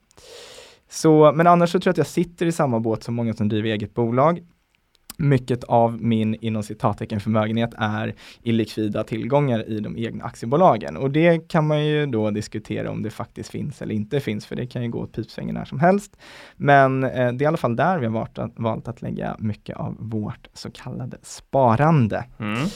[0.90, 3.50] Så, men annars så tror jag att jag sitter i samma båt som många som
[3.50, 4.44] driver eget bolag.
[5.22, 11.48] Mycket av min inom citattecken förmögenhet är illikvida tillgångar i de egna aktiebolagen och det
[11.48, 14.84] kan man ju då diskutera om det faktiskt finns eller inte finns för det kan
[14.84, 16.18] ju gå åt pipsvängen när som helst.
[16.56, 19.36] Men eh, det är i alla fall där vi har valt att, valt att lägga
[19.40, 22.26] mycket av vårt så kallade sparande.
[22.40, 22.68] Mm.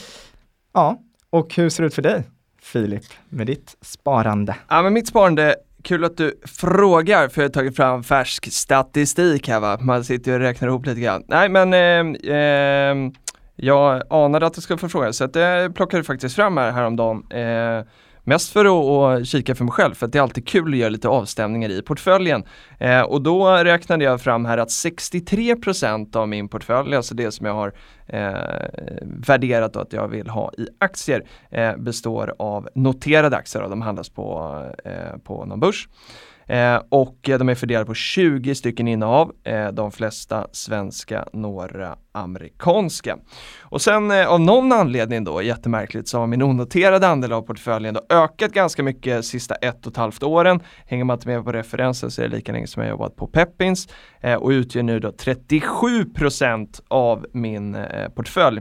[0.72, 2.22] Ja, och hur ser det ut för dig
[2.62, 4.56] Filip med ditt sparande?
[4.68, 9.48] Ja men mitt sparande, kul att du frågar för jag har tagit fram färsk statistik
[9.48, 9.78] här va.
[9.80, 11.22] Man sitter ju och räknar ihop lite grann.
[11.28, 12.96] Nej men eh, eh,
[13.56, 16.70] jag anade att du skulle få fråga så att det plockade jag faktiskt fram här
[16.72, 17.22] häromdagen.
[17.30, 17.86] Eh,
[18.28, 20.78] Mest för att, att kika för mig själv, för att det är alltid kul att
[20.78, 22.44] göra lite avstämningar i portföljen.
[22.78, 27.46] Eh, och då räknade jag fram här att 63% av min portfölj, alltså det som
[27.46, 27.72] jag har
[28.06, 28.34] eh,
[29.02, 34.08] värderat att jag vill ha i aktier, eh, består av noterade aktier och de handlas
[34.08, 35.88] på, eh, på någon börs.
[36.46, 41.96] Eh, och eh, de är fördelade på 20 stycken innehav, eh, de flesta svenska, några
[42.12, 43.18] amerikanska.
[43.62, 47.94] Och sen eh, av någon anledning då, jättemärkligt, så har min onoterade andel av portföljen
[47.94, 50.60] då ökat ganska mycket sista ett och ett halvt åren.
[50.86, 53.26] Hänger man inte med på referensen så är det lika länge som jag jobbat på
[53.26, 53.88] Peppins
[54.20, 58.60] eh, och utgör nu då 37% av min eh, portfölj.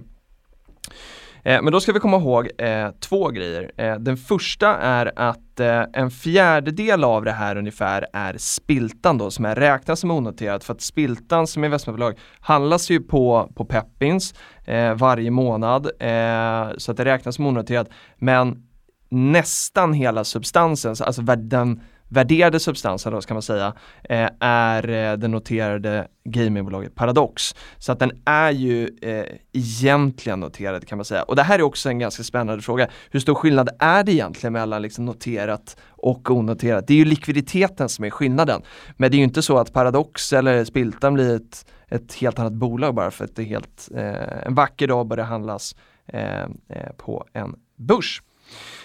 [1.45, 3.71] Eh, Men då ska vi komma ihåg eh, två grejer.
[3.77, 9.31] Eh, den första är att eh, en fjärdedel av det här ungefär är spiltan då
[9.31, 10.63] som är räknas som onoterat.
[10.63, 14.33] För att spiltan som investmentbolag handlas ju på, på Peppins
[14.65, 15.85] eh, varje månad.
[15.99, 17.89] Eh, så att det räknas som onoterat.
[18.17, 18.63] Men
[19.09, 25.27] nästan hela substansen, alltså den värderade substansen då ska man säga, eh, är eh, det
[25.27, 27.55] noterade gamingbolaget Paradox.
[27.77, 31.23] Så att den är ju eh, egentligen noterad kan man säga.
[31.23, 32.87] Och det här är också en ganska spännande fråga.
[33.09, 36.87] Hur stor skillnad är det egentligen mellan liksom noterat och onoterat?
[36.87, 38.61] Det är ju likviditeten som är skillnaden.
[38.97, 42.53] Men det är ju inte så att Paradox eller Spiltan blir ett, ett helt annat
[42.53, 45.75] bolag bara för att det är helt, eh, en vacker dag börjar handlas
[46.07, 48.21] eh, eh på en börs.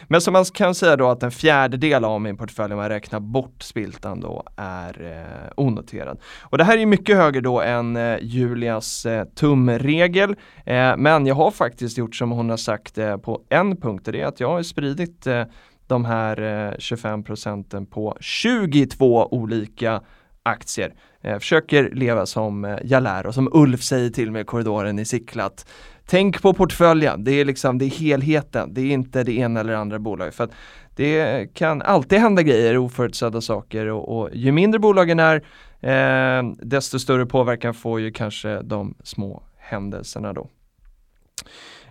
[0.09, 3.21] Men som man kan säga då att en fjärdedel av min portfölj om man räknar
[3.21, 6.21] bort spiltan då är eh, onoterad.
[6.41, 10.31] Och det här är mycket högre då än eh, Julias eh, tumregel.
[10.67, 14.13] Eh, men jag har faktiskt gjort som hon har sagt eh, på en punkt och
[14.13, 15.45] det är att jag har spridit eh,
[15.87, 20.01] de här eh, 25 procenten på 22 olika
[20.43, 20.95] aktier.
[21.23, 24.99] Eh, försöker leva som eh, jag lär och som Ulf säger till mig i korridoren
[24.99, 25.67] i Sicklat.
[26.11, 29.73] Tänk på portföljen, det är liksom det är helheten, det är inte det ena eller
[29.75, 30.35] andra bolaget.
[30.35, 30.51] För att
[30.97, 33.87] det kan alltid hända grejer, oförutsedda saker.
[33.87, 35.37] Och, och ju mindre bolagen är
[35.81, 40.49] eh, desto större påverkan får ju kanske de små händelserna då.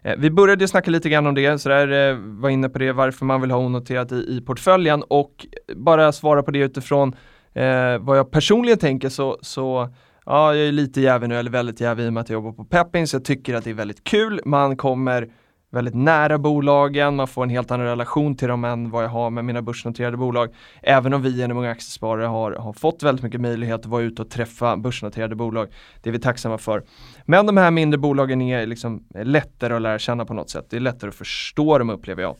[0.01, 2.91] Eh, Vi började snacka lite grann om det, så där eh, var inne på det,
[2.91, 5.03] varför man vill ha onoterat i, i portföljen.
[5.07, 7.15] Och bara svara på det utifrån
[7.53, 9.89] eh, vad jag personligen tänker så, så
[10.29, 12.51] ja, jag är lite jävig nu, eller väldigt jävig i och med att jag jobbar
[12.51, 13.13] på Peppins.
[13.13, 15.29] Jag tycker att det är väldigt kul, man kommer
[15.71, 19.29] väldigt nära bolagen, man får en helt annan relation till dem än vad jag har
[19.29, 20.55] med mina börsnoterade bolag.
[20.81, 24.21] Även om vi genom Unga Aktiesparare har, har fått väldigt mycket möjlighet att vara ute
[24.21, 25.67] och träffa börsnoterade bolag.
[26.01, 26.83] Det är vi tacksamma för.
[27.25, 30.65] Men de här mindre bolagen är liksom lättare att lära känna på något sätt.
[30.69, 32.35] Det är lättare att förstå dem upplever jag.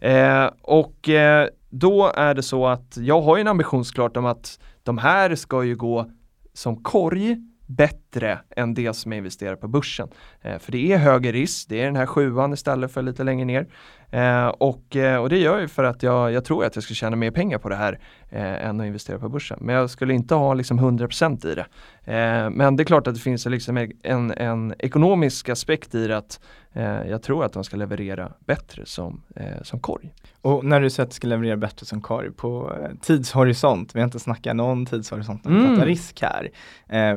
[0.00, 4.26] Eh, och eh, då är det så att jag har ju en ambition såklart om
[4.26, 6.10] att de här ska ju gå
[6.58, 10.08] som korg bättre än det som är investerat på börsen.
[10.40, 13.44] Eh, för det är högre risk, det är den här sjuan istället för lite längre
[13.44, 13.66] ner.
[14.10, 16.84] Eh, och, eh, och det gör jag ju för att jag, jag tror att jag
[16.84, 17.98] ska tjäna mer pengar på det här
[18.30, 19.58] eh, än att investera på börsen.
[19.60, 21.66] Men jag skulle inte ha liksom 100% i det.
[22.14, 26.16] Eh, men det är klart att det finns liksom en, en ekonomisk aspekt i det
[26.16, 26.40] att
[26.72, 30.14] eh, jag tror att de ska leverera bättre som, eh, som korg.
[30.42, 34.04] Och när du säger att det ska leverera bättre som korg på tidshorisont, vi har
[34.04, 35.70] inte snackat någon tidshorisont när vi Mm.
[35.70, 36.50] pratar risk här.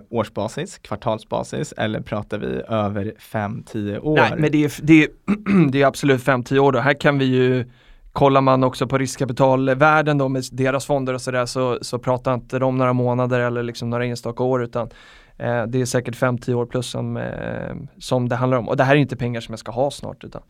[0.10, 4.15] Årsbasis, kvartalsbasis eller pratar vi över 5-10 år?
[4.15, 5.10] Nej, men det är, det är,
[5.71, 7.65] det är absolut 5-10 år och Här kan vi ju
[8.13, 12.60] Kollar man också på riskkapitalvärden då med deras fonder och sådär så, så pratar inte
[12.60, 14.89] de några månader eller liksom några enstaka år utan
[15.38, 18.70] eh, det är säkert 5-10 år plus som, eh, som det handlar om.
[18.70, 20.41] Och det här är inte pengar som jag ska ha snart utan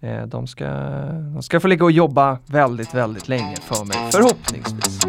[0.00, 0.66] eh, de, ska,
[1.34, 5.00] de ska få ligga och jobba väldigt, väldigt länge för mig förhoppningsvis.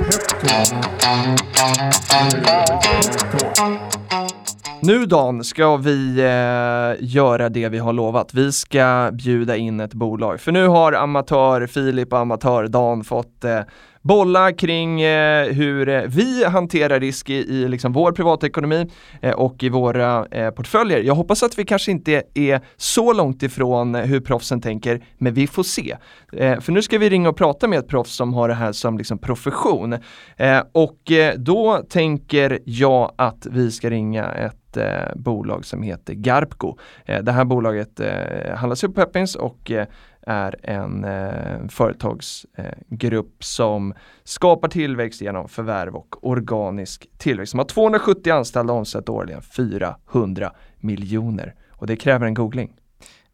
[4.86, 8.34] Nu Dan ska vi eh, göra det vi har lovat.
[8.34, 10.42] Vi ska bjuda in ett bolag.
[10.42, 13.60] För nu har amatör Filip och amatör Dan fått eh,
[14.02, 19.64] bolla kring eh, hur eh, vi hanterar risk i, i liksom vår privatekonomi eh, och
[19.64, 21.00] i våra eh, portföljer.
[21.00, 25.48] Jag hoppas att vi kanske inte är så långt ifrån hur proffsen tänker, men vi
[25.48, 25.98] får se.
[26.34, 28.72] Eh, för nu ska vi ringa och prata med ett proffs som har det här
[28.72, 29.94] som liksom profession.
[30.38, 36.14] Eh, och eh, då tänker jag att vi ska ringa ett eh, bolag som heter
[36.14, 36.78] Garpco.
[37.06, 39.88] Eh, det här bolaget eh, handlas upp på Peppins och eh,
[40.22, 47.54] är en eh, företagsgrupp eh, som skapar tillväxt genom förvärv och organisk tillväxt.
[47.54, 52.74] De har 270 anställda och omsätter årligen 400 miljoner och det kräver en googling.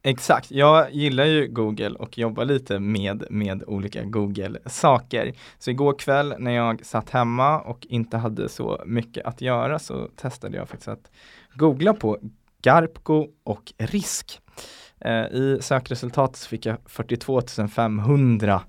[0.03, 5.33] Exakt, jag gillar ju Google och jobbar lite med, med olika Google-saker.
[5.59, 10.07] Så igår kväll när jag satt hemma och inte hade så mycket att göra så
[10.15, 11.11] testade jag faktiskt att
[11.53, 12.17] googla på
[12.61, 14.39] Garpco och risk.
[14.99, 17.41] Eh, I sökresultatet så fick jag 42
[17.75, 18.61] 500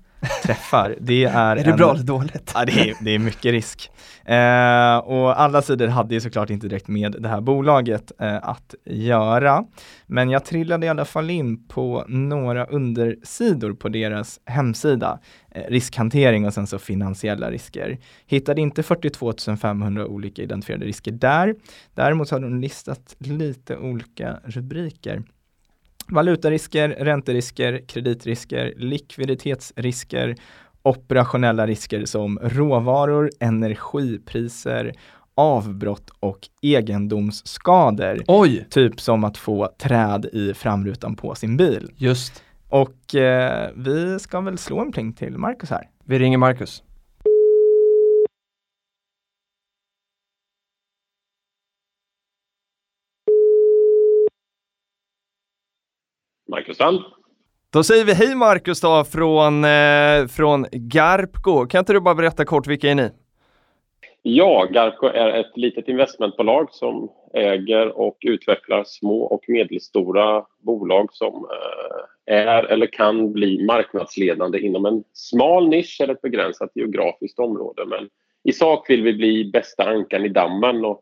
[0.43, 0.95] träffar.
[0.99, 2.51] Det är, Är det en, bra eller dåligt?
[2.55, 3.91] Ja, det är, det är mycket risk.
[4.25, 8.75] Eh, och alla sidor hade ju såklart inte direkt med det här bolaget eh, att
[8.85, 9.63] göra.
[10.07, 15.19] Men jag trillade i alla fall in på några undersidor på deras hemsida.
[15.51, 17.97] Eh, riskhantering och sen så finansiella risker.
[18.25, 21.55] Hittade inte 42 500 olika identifierade risker där.
[21.93, 25.23] Däremot har de listat lite olika rubriker.
[26.07, 30.35] Valutarisker, ränterisker, kreditrisker, likviditetsrisker,
[30.81, 34.93] operationella risker som råvaror, energipriser,
[35.35, 38.23] avbrott och egendomsskador.
[38.27, 38.67] Oj!
[38.69, 41.91] Typ som att få träd i framrutan på sin bil.
[41.95, 42.43] Just.
[42.69, 45.89] Och eh, vi ska väl slå en pling till Marcus här.
[46.05, 46.83] Vi ringer Marcus.
[56.53, 56.99] Marcus Strand.
[57.73, 61.65] Då säger vi hej Marcus då från, eh, från Garpco.
[61.67, 63.09] Kan inte du bara berätta kort, vilka är ni?
[64.21, 71.33] Ja, Garco är ett litet investmentbolag som äger och utvecklar små och medelstora bolag som
[71.35, 77.85] eh, är eller kan bli marknadsledande inom en smal nisch eller ett begränsat geografiskt område.
[77.85, 78.09] Men
[78.43, 81.01] i sak vill vi bli bästa ankan i dammen och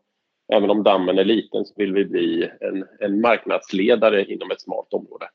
[0.52, 4.92] även om dammen är liten så vill vi bli en, en marknadsledare inom ett smalt
[4.92, 5.26] område.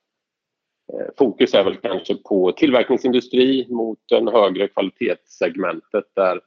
[0.93, 6.39] Eh, Fokus är väl kanske på tillverkningsindustri mot den högre kvalitetssegmentet där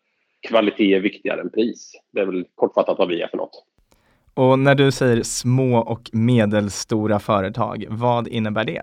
[0.49, 1.93] kvalitet är viktigare än pris.
[2.13, 3.65] Det är väl kortfattat vad vi är för något.
[4.35, 8.83] Och när du säger små och medelstora företag, vad innebär det?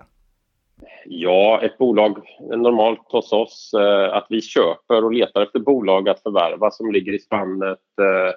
[1.04, 6.22] Ja, ett bolag normalt hos oss eh, att vi köper och letar efter bolag att
[6.22, 8.34] förvärva som ligger i spannet eh,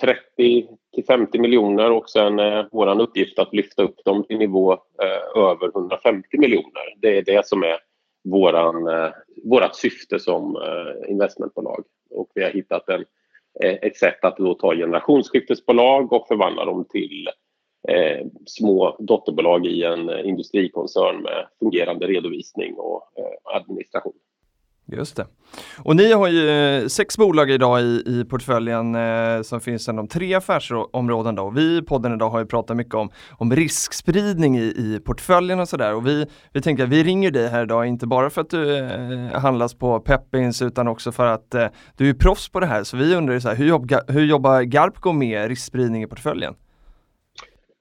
[0.00, 4.72] 30 till 50 miljoner och sen eh, vår uppgift att lyfta upp dem till nivå
[4.72, 6.94] eh, över 150 miljoner.
[6.96, 7.78] Det är det som är
[8.24, 11.84] våran, eh, syfte som eh, investmentbolag.
[12.10, 13.04] Och vi har hittat en,
[13.62, 17.28] eh, ett sätt att då ta generationsskiftesbolag och förvandla dem till
[17.88, 24.14] eh, små dotterbolag i en eh, industrikoncern med fungerande redovisning och eh, administration.
[24.86, 25.26] Just det.
[25.84, 30.08] Och ni har ju eh, sex bolag idag i, i portföljen eh, som finns inom
[30.08, 31.50] tre affärsområden då.
[31.50, 35.68] Vi i podden idag har ju pratat mycket om, om riskspridning i, i portföljen och
[35.68, 35.94] sådär.
[35.94, 38.78] Och vi, vi tänker att vi ringer dig här idag, inte bara för att du
[38.78, 41.66] eh, handlas på Peppins utan också för att eh,
[41.96, 42.84] du är proffs på det här.
[42.84, 46.54] Så vi undrar ju så här, hur, jobb, hur jobbar Garpco med riskspridning i portföljen?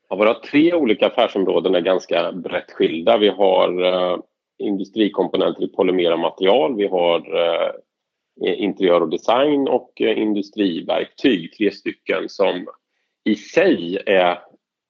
[0.09, 3.17] Ja, våra tre olika affärsområden är ganska brett skilda.
[3.17, 4.17] Vi har eh,
[4.60, 7.72] industrikomponenter i polymera material, vi har eh,
[8.41, 12.67] interiör och design och eh, industriverktyg, tre stycken som
[13.24, 14.39] i sig är,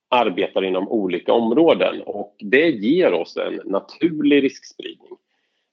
[0.10, 5.18] arbetar inom olika områden och det ger oss en naturlig riskspridning.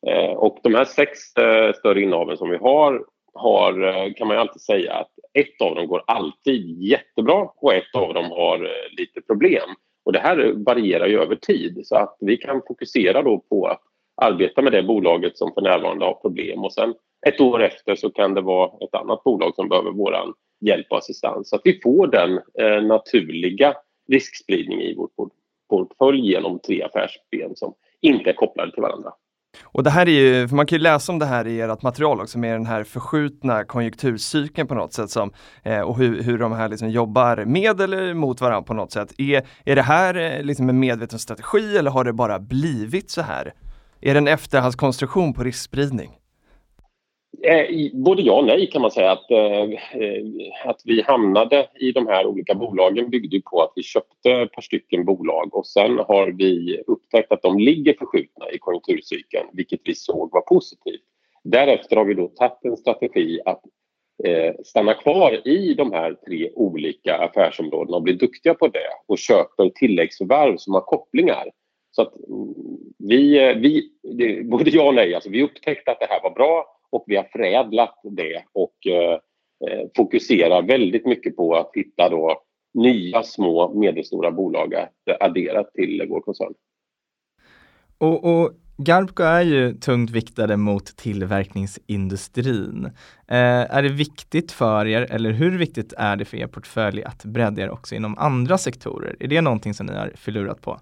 [0.07, 4.37] Eh, och de här sex eh, större innehaven som vi har, har eh, kan man
[4.37, 8.65] ju alltid säga att ett av dem går alltid jättebra och ett av dem har
[8.65, 9.69] eh, lite problem.
[10.07, 13.81] Och det här varierar ju över tid så att vi kan fokusera då på att
[14.17, 16.95] arbeta med det bolaget som för närvarande har problem och sen
[17.27, 20.15] ett år efter så kan det vara ett annat bolag som behöver vår
[20.61, 21.49] hjälp och assistans.
[21.49, 23.75] Så att vi får den eh, naturliga
[24.09, 25.09] riskspridning i vår
[25.71, 29.13] portfölj genom tre affärsben som inte är kopplade till varandra.
[29.63, 31.83] Och det här är ju, för man kan ju läsa om det här i ert
[31.83, 35.33] material också med den här förskjutna konjunkturcykeln på något sätt som,
[35.63, 39.13] eh, och hur, hur de här liksom jobbar med eller mot varandra på något sätt.
[39.19, 43.23] Är, är det här eh, liksom en medveten strategi eller har det bara blivit så
[43.23, 43.53] här?
[44.01, 46.11] Är det en efterhandskonstruktion på riskspridning?
[47.43, 49.11] Eh, både ja och nej kan man säga.
[49.11, 49.69] Att, eh,
[50.65, 54.63] att vi hamnade i de här olika bolagen byggde på att vi köpte ett par
[54.63, 59.95] stycken bolag och sen har vi upptäckt att de ligger förskjutna i konjunkturcykeln, vilket vi
[59.95, 61.03] såg var positivt.
[61.45, 63.63] Därefter har vi då tagit en strategi att
[64.25, 69.19] eh, stanna kvar i de här tre olika affärsområdena och bli duktiga på det och
[69.19, 71.51] köper tilläggsförvärv som har kopplingar.
[71.91, 72.55] Så att mm,
[72.99, 73.91] vi, eh, vi
[74.45, 77.25] både ja och nej, alltså vi upptäckte att det här var bra och vi har
[77.25, 79.19] förädlat det och eh,
[79.69, 82.43] eh, fokuserar väldigt mycket på att hitta då
[82.75, 86.55] nya små medelstora bolag att addera till vår koncern.
[87.99, 92.85] Och, och Garbco är ju tungt viktade mot tillverkningsindustrin.
[93.29, 97.25] Eh, är det viktigt för er, eller hur viktigt är det för er portfölj att
[97.25, 99.17] bredda er också inom andra sektorer?
[99.21, 100.81] Är det någonting som ni har förlurat på?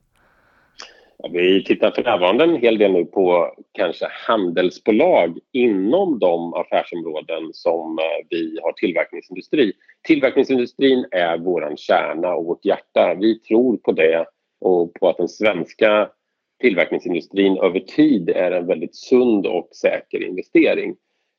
[1.30, 7.98] Vi tittar för närvarande en hel del nu på kanske handelsbolag inom de affärsområden som
[7.98, 9.72] eh, vi har tillverkningsindustri.
[10.02, 13.16] Tillverkningsindustrin är vår kärna och vårt hjärta.
[13.20, 14.26] Vi tror på det
[14.60, 16.08] och på att den svenska
[16.60, 20.96] tillverkningsindustrin över tid är en väldigt sund och säker investering.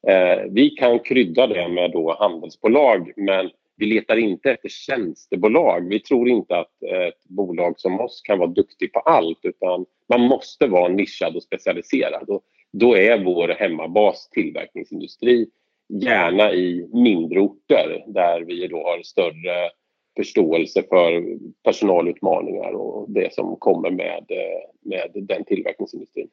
[0.07, 5.89] Eh, vi kan krydda det med då handelsbolag men vi letar inte efter tjänstebolag.
[5.89, 10.21] Vi tror inte att ett bolag som oss kan vara duktig på allt utan man
[10.21, 12.29] måste vara nischad och specialiserad.
[12.29, 15.47] Och då är vår hemmabas tillverkningsindustri,
[15.89, 19.69] gärna i mindre orter där vi då har större
[20.15, 26.29] förståelse för personalutmaningar och det som kommer med, eh, med den tillverkningsindustrin.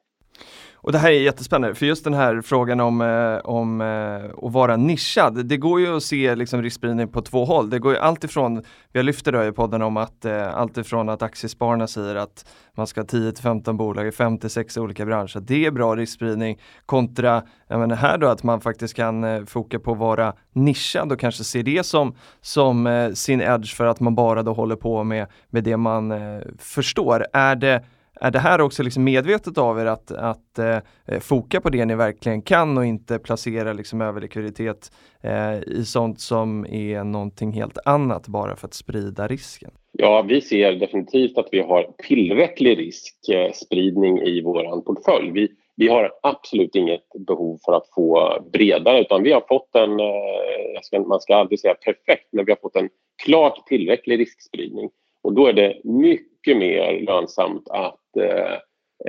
[0.83, 4.53] Och det här är jättespännande, för just den här frågan om, eh, om eh, att
[4.53, 7.71] vara nischad, det går ju att se liksom riskspridning på två håll.
[7.71, 8.63] Det går ju alltifrån,
[8.93, 12.87] vi har lyft det i podden om att eh, alltifrån att Aktiespararna säger att man
[12.87, 18.19] ska ha 10-15 bolag i 5-6 olika branscher, det är bra riskspridning kontra menar, här
[18.19, 22.15] då att man faktiskt kan foka på att vara nischad och kanske se det som,
[22.41, 26.15] som sin edge för att man bara då håller på med, med det man
[26.59, 27.27] förstår.
[27.33, 27.85] Är det
[28.23, 31.95] är det här också liksom medvetet av er att, att eh, foka på det ni
[31.95, 34.93] verkligen kan och inte placera liksom överlikviditet
[35.23, 39.71] eh, i sånt som är någonting helt annat bara för att sprida risken?
[39.93, 45.31] Ja, vi ser definitivt att vi har tillräcklig riskspridning eh, i vår portfölj.
[45.31, 50.01] Vi, vi har absolut inget behov för att få bredare utan vi har fått en,
[50.01, 52.89] eh, ska, man ska aldrig säga perfekt, men vi har fått en
[53.25, 54.91] klart tillräcklig riskspridning.
[55.23, 58.53] Och då är det mycket mer lönsamt att eh,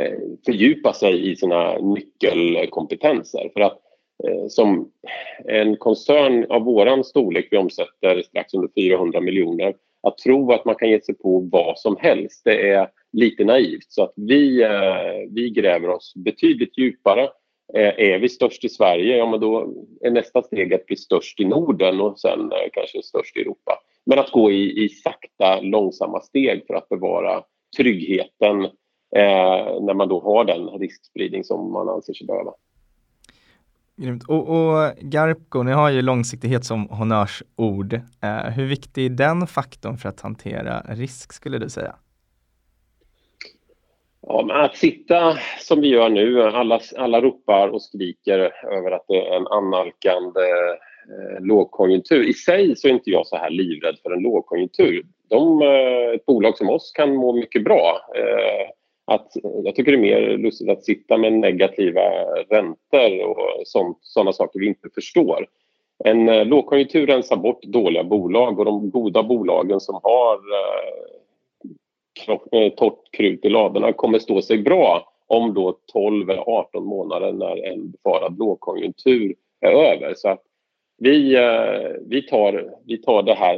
[0.04, 3.50] eh, fördjupa sig i sina nyckelkompetenser.
[3.54, 3.80] För att
[4.28, 4.92] eh, som
[5.46, 10.76] en koncern av våran storlek, vi omsätter strax under 400 miljoner, att tro att man
[10.76, 13.92] kan ge sig på vad som helst, det är lite naivt.
[13.92, 17.30] Så att vi, eh, vi gräver oss betydligt djupare.
[17.74, 21.40] Eh, är vi störst i Sverige, ja men då är nästa steg att bli störst
[21.40, 23.80] i Norden och sen eh, kanske störst i Europa.
[24.06, 27.44] Men att gå i, i sakta, långsamma steg för att bevara
[27.78, 28.64] tryggheten
[29.16, 32.52] eh, när man då har den riskspridning som man anser sig behöva.
[33.96, 34.24] Grymt.
[34.28, 37.94] Och, och Garpco, ni har ju långsiktighet som honnörsord.
[37.94, 41.96] Eh, hur viktig är den faktorn för att hantera risk skulle du säga?
[44.28, 48.40] Ja, att sitta som vi gör nu, alla, alla ropar och skriker
[48.72, 50.42] över att det är en annalkande
[51.10, 52.30] Eh, lågkonjunktur.
[52.30, 55.06] I sig så är inte jag så här livrädd för en lågkonjunktur.
[55.30, 58.02] De, eh, ett bolag som oss kan må mycket bra.
[58.16, 58.70] Eh,
[59.06, 59.32] att,
[59.64, 62.02] jag tycker det är mer lustigt att sitta med negativa
[62.50, 63.68] räntor och
[64.02, 65.48] sådana saker vi inte förstår.
[66.04, 71.04] En eh, lågkonjunktur rensar bort dåliga bolag och de goda bolagen som har eh,
[72.52, 77.32] eh torrt krut i ladorna kommer stå sig bra om då 12 eller 18 månader
[77.32, 80.14] när en befarad lågkonjunktur är över.
[80.18, 80.42] Så att
[80.98, 83.56] vi, eh, vi, tar, vi tar det här.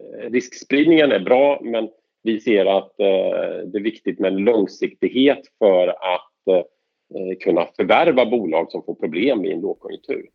[0.00, 1.88] Eh, riskspridningen är bra men
[2.22, 6.30] vi ser att eh, det är viktigt med långsiktighet för att
[7.40, 10.26] kunna förvärva bolag som får problem i en lågkonjunktur.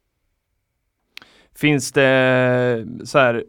[1.55, 3.43] Finns det så här,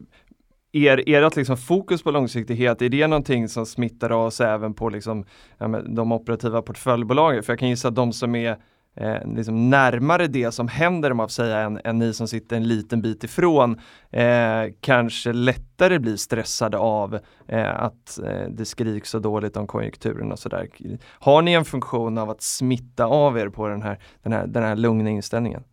[0.72, 4.88] er, ert liksom fokus på långsiktighet, är det någonting som smittar av sig även på
[4.88, 5.24] liksom,
[5.58, 7.42] ja, de operativa portföljbolagen?
[7.42, 8.56] För jag kan gissa att de som är
[9.00, 12.56] eh, liksom närmare det som händer om man får säga än, än ni som sitter
[12.56, 13.80] en liten bit ifrån
[14.10, 20.32] eh, kanske lättare blir stressade av eh, att eh, det skriks så dåligt om konjunkturen
[20.32, 20.68] och sådär.
[21.02, 24.62] Har ni en funktion av att smitta av er på den här, den här, den
[24.62, 25.64] här lugna inställningen?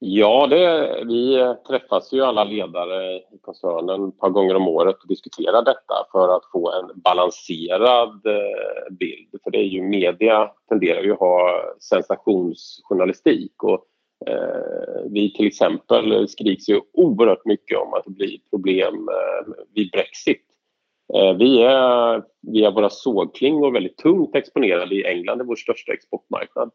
[0.00, 5.08] Ja, det, vi träffas ju alla ledare i koncernen ett par gånger om året och
[5.08, 9.28] diskuterar detta för att få en balanserad eh, bild.
[9.44, 13.84] För det är ju media tenderar ju att ha sensationsjournalistik och
[14.26, 19.90] eh, vi till exempel skriks ju oerhört mycket om att det blir problem eh, vid
[19.90, 20.44] Brexit.
[21.14, 26.70] Eh, vi är via våra sågklingor väldigt tungt exponerade i England, är vår största exportmarknad.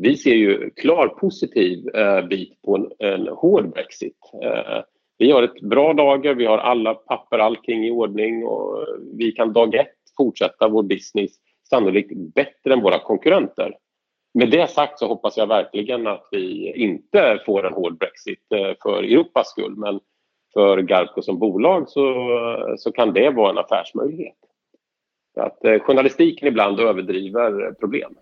[0.00, 4.16] Vi ser ju klar positiv eh, bit på en, en hård Brexit.
[4.42, 4.82] Eh,
[5.18, 9.52] vi har ett bra lager, vi har alla papper, allting i ordning och vi kan
[9.52, 11.30] dag ett fortsätta vår business
[11.70, 13.76] sannolikt bättre än våra konkurrenter.
[14.34, 18.74] Med det sagt så hoppas jag verkligen att vi inte får en hård Brexit eh,
[18.82, 20.00] för Europas skull men
[20.54, 22.14] för Garpco som bolag så,
[22.78, 24.36] så kan det vara en affärsmöjlighet.
[25.34, 28.14] Så att, eh, journalistiken ibland överdriver problem.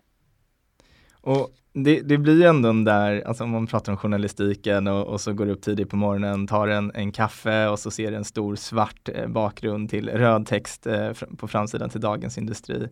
[1.27, 5.07] Och det, det blir ju ändå den där, alltså om man pratar om journalistiken och,
[5.07, 8.25] och så går upp tidigt på morgonen, tar en, en kaffe och så ser en
[8.25, 12.89] stor svart eh, bakgrund till röd text eh, på framsidan till Dagens Industri.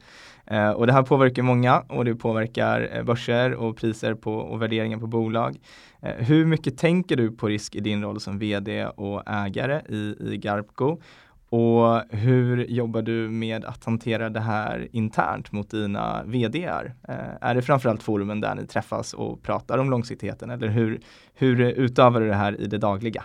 [0.47, 4.62] Eh, och det här påverkar många och det påverkar eh, börser och priser på, och
[4.62, 5.57] värderingen på bolag.
[6.03, 10.16] Eh, hur mycket tänker du på risk i din roll som vd och ägare i,
[10.20, 11.01] i Garpco?
[11.57, 16.93] Och hur jobbar du med att hantera det här internt mot dina VDR?
[17.09, 21.01] Eh, är det framförallt forumen där ni träffas och pratar om långsiktigheten eller hur,
[21.35, 23.25] hur utövar du det här i det dagliga?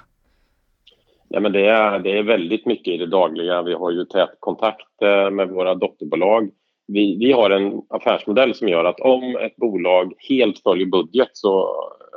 [1.29, 3.61] Nej, men det, är, det är väldigt mycket i det dagliga.
[3.61, 6.49] Vi har ju tät kontakt eh, med våra dotterbolag.
[6.87, 11.69] Vi, vi har en affärsmodell som gör att om ett bolag helt följer budget så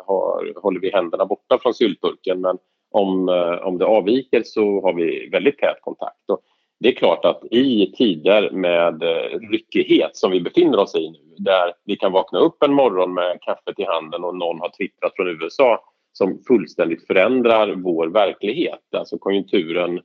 [0.06, 2.40] har, håller vi händerna borta från syltburken.
[2.40, 2.58] Men
[2.92, 6.30] om, eh, om det avviker så har vi väldigt tät kontakt.
[6.30, 6.40] Och
[6.80, 11.34] det är klart att i tider med eh, ryckighet som vi befinner oss i nu
[11.36, 15.12] där vi kan vakna upp en morgon med kaffet i handen och någon har twittrat
[15.16, 18.94] från USA som fullständigt förändrar vår verklighet.
[18.96, 20.00] Alltså konjunkturen,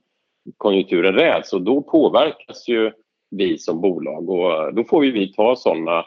[0.57, 2.91] konjunkturen räds och då påverkas ju
[3.29, 6.05] vi som bolag och eh, då får vi ta sådana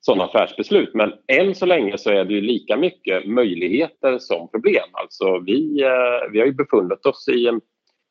[0.00, 0.94] sådana affärsbeslut.
[0.94, 4.88] Men än så länge så är det ju lika mycket möjligheter som problem.
[4.92, 7.60] Alltså vi, eh, vi har ju befunnit oss i en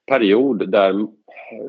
[0.07, 1.05] period där eh,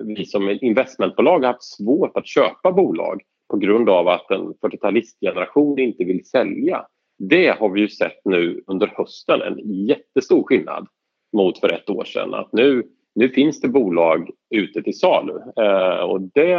[0.05, 5.79] vi som investmentbolag har haft svårt att köpa bolag på grund av att en 40-talistgeneration
[5.79, 6.87] inte vill sälja.
[7.19, 10.87] Det har vi ju sett nu under hösten, en jättestor skillnad
[11.33, 12.35] mot för ett år sedan.
[12.35, 16.55] Att nu, nu finns det bolag ute till salu eh, och det,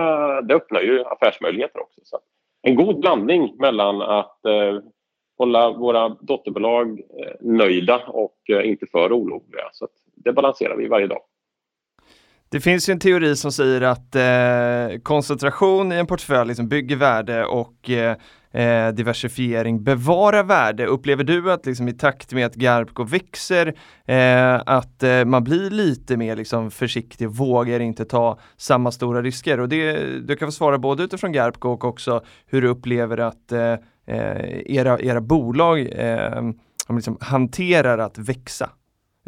[0.47, 2.01] det öppnar ju affärsmöjligheter också.
[2.03, 2.19] Så
[2.61, 4.79] en god blandning mellan att eh,
[5.37, 9.69] hålla våra dotterbolag eh, nöjda och eh, inte för oroliga.
[9.73, 11.21] Så det balanserar vi varje dag.
[12.51, 16.95] Det finns ju en teori som säger att eh, koncentration i en portfölj liksom bygger
[16.95, 18.15] värde och eh,
[18.51, 20.85] eh diversifiering bevarar värde.
[20.85, 23.67] Upplever du att liksom, i takt med att Garpco växer
[24.05, 29.21] eh, att eh, man blir lite mer liksom, försiktig och vågar inte ta samma stora
[29.21, 29.59] risker?
[29.59, 29.93] Och det,
[30.27, 33.73] du kan få svara både utifrån Garpco och också hur du upplever att eh,
[34.07, 36.51] eh era, era bolag eh,
[36.89, 38.69] liksom, hanterar att växa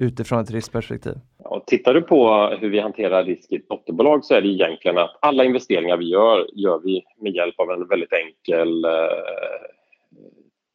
[0.01, 1.13] utifrån ett riskperspektiv?
[1.43, 4.97] Ja, tittar du på hur vi hanterar risk i ett dotterbolag så är det egentligen
[4.97, 8.91] att alla investeringar vi gör, gör vi med hjälp av en väldigt enkel eh,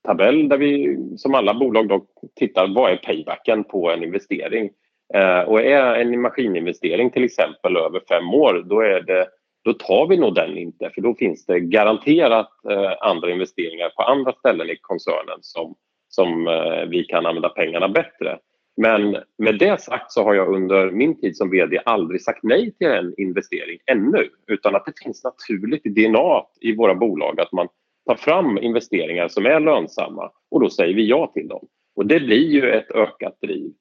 [0.07, 4.71] tabell där vi som alla bolag då tittar vad är paybacken på en investering.
[5.15, 9.27] Eh, och är en maskininvestering till exempel över fem år då, är det,
[9.65, 14.03] då tar vi nog den inte för då finns det garanterat eh, andra investeringar på
[14.03, 15.75] andra ställen i koncernen som,
[16.09, 18.39] som eh, vi kan använda pengarna bättre.
[18.77, 22.75] Men med det sagt så har jag under min tid som VD aldrig sagt nej
[22.75, 24.29] till en investering ännu.
[24.47, 27.69] Utan att det finns naturligt i DNA i våra bolag att man
[28.07, 31.67] tar fram investeringar som är lönsamma och då säger vi ja till dem.
[31.97, 33.73] Och det blir ju ett ökat driv.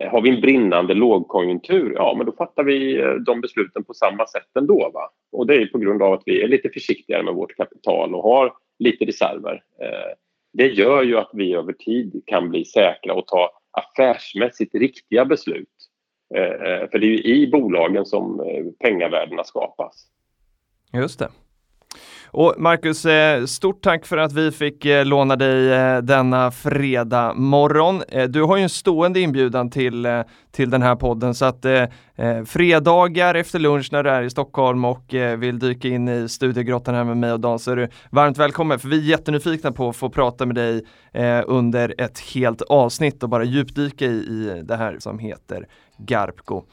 [0.00, 3.94] Eh, har vi en brinnande lågkonjunktur, ja men då fattar vi eh, de besluten på
[3.94, 4.90] samma sätt ändå.
[4.94, 5.10] Va?
[5.32, 8.22] Och det är på grund av att vi är lite försiktigare med vårt kapital och
[8.22, 9.62] har lite reserver.
[9.82, 10.14] Eh,
[10.52, 15.68] det gör ju att vi över tid kan bli säkra och ta affärsmässigt riktiga beslut.
[16.34, 20.06] Eh, eh, för det är ju i bolagen som eh, pengavärdena skapas.
[20.92, 21.30] Just det.
[22.30, 27.34] Och Marcus, eh, stort tack för att vi fick eh, låna dig eh, denna fredag
[27.34, 28.02] morgon.
[28.28, 30.06] Du har ju en stående inbjudan till,
[30.52, 31.64] till den här podden så att
[32.18, 36.28] eh, fredagar efter lunch när du är i Stockholm och eh, vill dyka in i
[36.28, 39.72] studiegrottan här med mig och Dan så är du varmt välkommen för vi är jättenyfikna
[39.72, 44.08] på att få prata med dig eh, under ett helt avsnitt och bara djupdyka i,
[44.08, 45.66] i det här som heter
[45.96, 46.64] Garpco.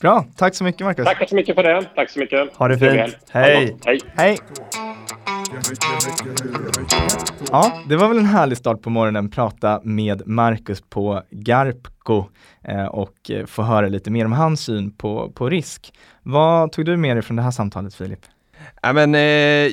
[0.00, 1.04] Bra, tack så mycket Marcus.
[1.04, 1.84] Tack så mycket för det.
[1.94, 2.56] Tack så mycket.
[2.56, 3.16] Ha det fint.
[3.30, 3.76] Hej.
[3.84, 4.00] Hej.
[4.14, 4.38] Hej.
[7.50, 12.24] Ja, det var väl en härlig start på morgonen, prata med Marcus på Garpco
[12.64, 15.92] eh, och eh, få höra lite mer om hans syn på, på risk.
[16.22, 18.20] Vad tog du med dig från det här samtalet Filip?
[18.82, 19.20] Ja, men, eh,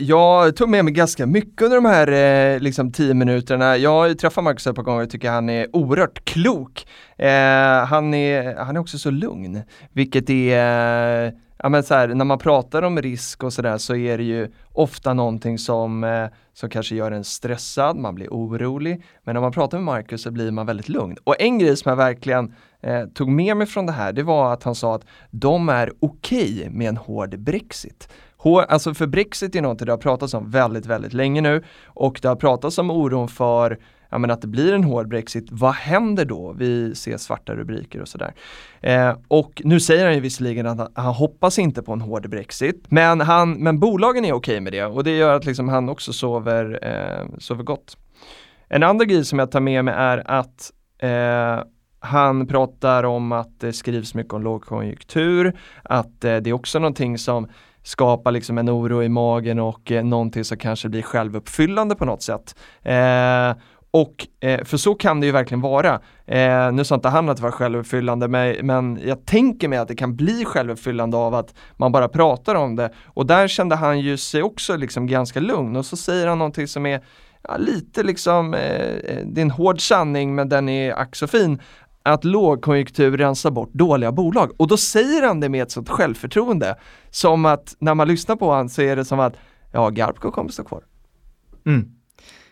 [0.03, 2.07] jag tog med mig ganska mycket under de här
[2.55, 3.77] eh, liksom tio minuterna.
[3.77, 6.87] Jag har ju träffat Marcus ett par gånger och tycker han är oerhört klok.
[7.17, 9.61] Eh, han, är, han är också så lugn,
[9.93, 14.17] vilket är ja, men så här, när man pratar om risk och sådär så är
[14.17, 19.03] det ju ofta någonting som, eh, som kanske gör en stressad, man blir orolig.
[19.23, 21.17] Men när man pratar med Marcus så blir man väldigt lugn.
[21.23, 24.53] Och en grej som jag verkligen eh, tog med mig från det här, det var
[24.53, 28.09] att han sa att de är okej okay med en hård Brexit.
[28.43, 32.27] Alltså för Brexit är något det har pratats om väldigt, väldigt länge nu och det
[32.27, 33.79] har pratats om oron för
[34.09, 36.53] ja, men att det blir en hård Brexit, vad händer då?
[36.57, 38.33] Vi ser svarta rubriker och sådär.
[38.81, 42.29] Eh, och nu säger han ju visserligen att han, han, hoppas inte på en hård
[42.29, 45.89] Brexit, men, han, men bolagen är okej med det och det gör att liksom han
[45.89, 47.97] också sover, eh, sover gott.
[48.69, 51.63] En andra grej som jag tar med mig är att eh,
[51.99, 57.17] han pratar om att det skrivs mycket om lågkonjunktur, att eh, det är också någonting
[57.17, 57.47] som
[57.87, 62.21] skapa liksom en oro i magen och eh, någonting som kanske blir självuppfyllande på något
[62.21, 62.55] sätt.
[62.83, 63.61] Eh,
[63.91, 66.01] och eh, för så kan det ju verkligen vara.
[66.25, 69.87] Eh, nu sa inte han att det var självuppfyllande men, men jag tänker mig att
[69.87, 72.91] det kan bli självuppfyllande av att man bara pratar om det.
[73.05, 76.67] Och där kände han ju sig också liksom ganska lugn och så säger han någonting
[76.67, 77.03] som är
[77.43, 81.27] ja, lite liksom, eh, eh det är en hård sanning men den är ack så
[81.27, 81.61] fin
[82.13, 84.51] att lågkonjunktur rensar bort dåliga bolag.
[84.57, 86.75] Och då säger han det med ett sånt självförtroende.
[87.09, 89.33] Som att när man lyssnar på honom så är det som att
[89.71, 90.83] ja, Garpco kommer stå kvar.
[91.65, 91.97] Mm.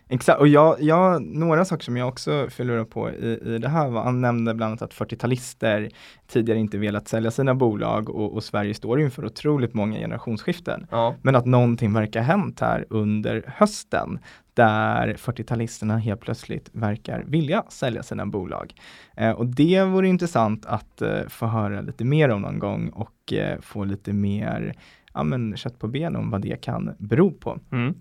[0.09, 3.89] Exakt, och jag, jag, några saker som jag också fyller på i, i det här
[3.89, 5.91] var, han nämnde bland annat att 40-talister
[6.27, 10.87] tidigare inte velat sälja sina bolag och, och Sverige står inför otroligt många generationsskiften.
[10.91, 11.15] Ja.
[11.21, 14.19] Men att någonting verkar ha hänt här under hösten
[14.55, 18.73] där 40-talisterna helt plötsligt verkar vilja sälja sina bolag.
[19.17, 23.33] Eh, och det vore intressant att eh, få höra lite mer om någon gång och
[23.33, 24.73] eh, få lite mer
[25.13, 27.59] ja, men, kött på ben om vad det kan bero på.
[27.71, 27.95] Mm.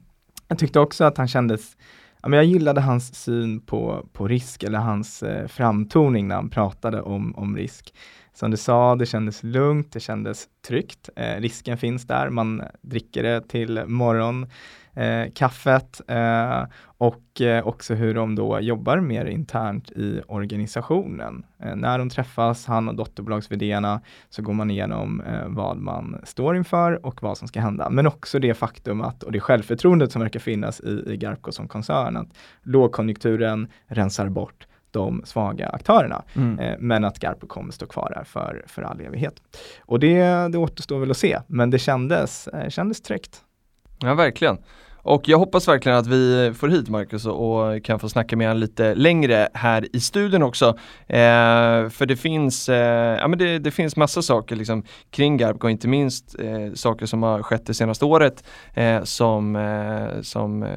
[0.49, 1.77] Jag tyckte också att han kändes
[2.25, 6.51] Ja, men jag gillade hans syn på, på risk eller hans eh, framtoning när han
[6.51, 7.95] pratade om, om risk.
[8.35, 11.09] Som du sa, det kändes lugnt, det kändes tryggt.
[11.17, 14.47] Eh, risken finns där, man dricker det till morgon
[14.95, 16.65] eh, kaffet eh,
[16.99, 21.45] och eh, också hur de då jobbar mer internt i organisationen.
[21.63, 23.49] Eh, när de träffas, han och dotterbolags
[24.31, 27.91] så går man igenom eh, vad man står inför och vad som ska hända.
[27.91, 31.69] Men också det faktum att, och det självförtroendet som verkar finnas i, i Garpco som
[31.69, 32.29] koncern, att
[32.63, 36.23] lågkonjunkturen rensar bort de svaga aktörerna.
[36.37, 36.59] Mm.
[36.59, 39.35] Eh, men att Garpo kommer stå kvar där för, för all evighet.
[39.81, 43.41] Och det, det återstår väl att se, men det kändes, eh, kändes tryggt.
[43.99, 44.59] Ja, verkligen.
[45.05, 48.61] Och jag hoppas verkligen att vi får hit Marcus och kan få snacka med honom
[48.61, 50.69] lite längre här i studion också.
[51.07, 55.69] Eh, för det finns, eh, ja, men det, det, finns massa saker liksom, kring Garbco,
[55.69, 58.45] inte minst eh, saker som har skett det senaste året
[58.75, 60.69] eh, som, eh, som eh,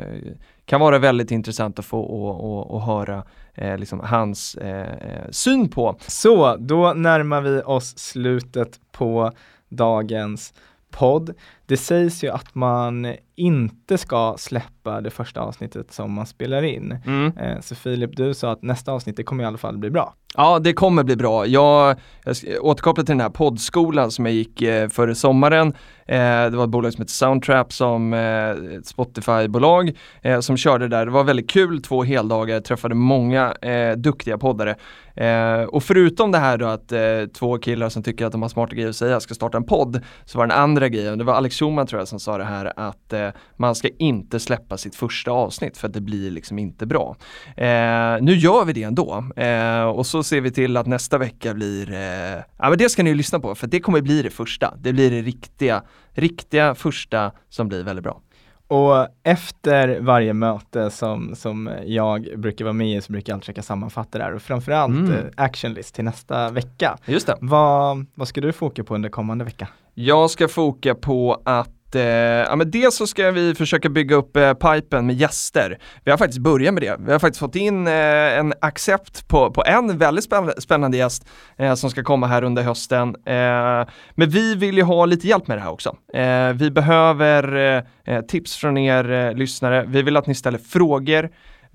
[0.65, 3.23] kan vara väldigt intressant att få och, och, och höra
[3.53, 5.97] eh, liksom hans eh, syn på.
[6.07, 9.31] Så, då närmar vi oss slutet på
[9.69, 10.53] dagens
[10.91, 11.33] podd.
[11.67, 16.97] Det sägs ju att man inte ska släppa det första avsnittet som man spelar in.
[17.05, 17.37] Mm.
[17.37, 20.13] Eh, så Filip, du sa att nästa avsnitt, det kommer i alla fall bli bra.
[20.35, 21.45] Ja, det kommer bli bra.
[21.45, 21.95] Jag,
[22.25, 25.67] jag återkopplar till den här poddskolan som jag gick eh, före sommaren.
[26.05, 30.87] Eh, det var ett bolag som heter Soundtrap som eh, ett Spotify-bolag eh, som körde
[30.87, 31.05] där.
[31.05, 34.75] Det var väldigt kul, två heldagar, träffade många eh, duktiga poddare.
[35.15, 36.93] Eh, och förutom det här då att
[37.33, 40.01] två killar som tycker att de har smarta grejer att säga ska starta en podd,
[40.25, 42.73] så var den andra grejen, det var Alex Schumann tror jag som sa det här
[42.75, 46.85] att eh, man ska inte släppa sitt första avsnitt för att det blir liksom inte
[46.85, 47.15] bra.
[47.57, 51.53] Eh, nu gör vi det ändå eh, och så ser vi till att nästa vecka
[51.53, 54.29] blir, eh, ja men det ska ni ju lyssna på för det kommer bli det
[54.29, 54.73] första.
[54.77, 58.21] Det blir det riktiga, riktiga första som blir väldigt bra.
[58.67, 63.45] Och efter varje möte som, som jag brukar vara med i så brukar jag alltid
[63.45, 65.11] försöka sammanfatta det här och framförallt mm.
[65.11, 66.97] Eh, actionlist till nästa vecka.
[67.05, 67.37] Just det.
[67.41, 69.67] Vad, vad ska du foka på under kommande vecka?
[69.93, 72.03] Jag ska foka på att eh,
[72.49, 75.79] ja men dels så ska vi försöka bygga upp eh, pipen med gäster.
[76.03, 76.95] Vi har faktiskt börjat med det.
[76.99, 77.93] Vi har faktiskt fått in eh,
[78.39, 81.27] en accept på, på en väldigt spännande, spännande gäst
[81.57, 83.15] eh, som ska komma här under hösten.
[83.25, 85.95] Eh, men vi vill ju ha lite hjälp med det här också.
[86.13, 89.85] Eh, vi behöver eh, eh tips från er eh, lyssnare.
[89.87, 91.29] Vi vill att ni ställer frågor.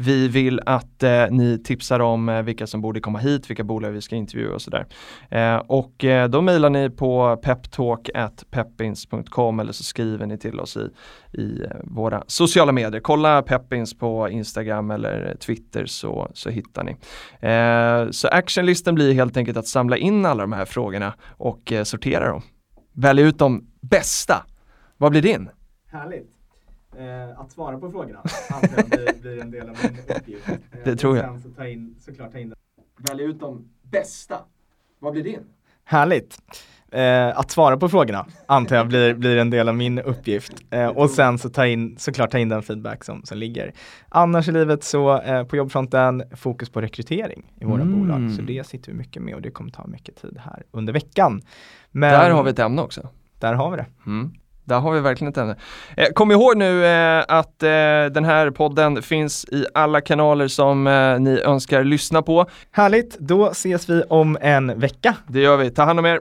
[0.04, 3.90] Vi vill att eh, ni tipsar om eh, vilka som borde komma hit, vilka bolag
[3.90, 4.86] vi ska intervjua och sådär.
[5.30, 10.90] Eh, och eh, då mejlar ni på peptalk.peppins.com eller så skriver ni till oss i,
[11.32, 13.00] i eh, våra sociala medier.
[13.00, 16.96] Kolla Peppins på Instagram eller Twitter så, så hittar ni.
[17.48, 21.84] Eh, så actionlisten blir helt enkelt att samla in alla de här frågorna och eh,
[21.84, 22.42] sortera dem.
[22.92, 24.46] Välj ut de bästa.
[24.96, 25.48] Vad blir din?
[25.92, 26.41] Härligt.
[26.98, 30.48] Eh, att svara på frågorna antar jag blir, blir en del av min uppgift.
[30.72, 31.24] Eh, Det tror och jag.
[31.24, 32.54] Sen så ta in, såklart ta in
[33.10, 34.38] Välja ut de bästa.
[34.98, 35.40] Vad blir din?
[35.84, 36.38] Härligt.
[36.92, 40.52] Eh, att svara på frågorna antar jag blir, blir en del av min uppgift.
[40.70, 43.72] Eh, och sen så ta in, såklart ta in den feedback som, som ligger.
[44.08, 47.98] Annars i livet så eh, på jobbfronten fokus på rekrytering i våra Mm.
[48.00, 48.30] bolag.
[48.36, 51.42] Så det sitter vi mycket med och det kommer ta mycket tid här under veckan.
[51.90, 53.08] Men Där har vi ett ämne också.
[53.38, 53.86] där har vi det.
[54.06, 54.30] Mm.
[54.64, 55.56] Där har vi verkligen ett ämne.
[55.96, 57.68] Eh, kom ihåg nu eh, att eh,
[58.12, 60.84] den här podden finns i alla kanaler som
[61.20, 62.46] ni önskar lyssna på.
[62.70, 65.16] Härligt, då ses vi om en vecka.
[65.26, 65.70] Det gör vi.
[65.70, 66.20] Ta hand om er.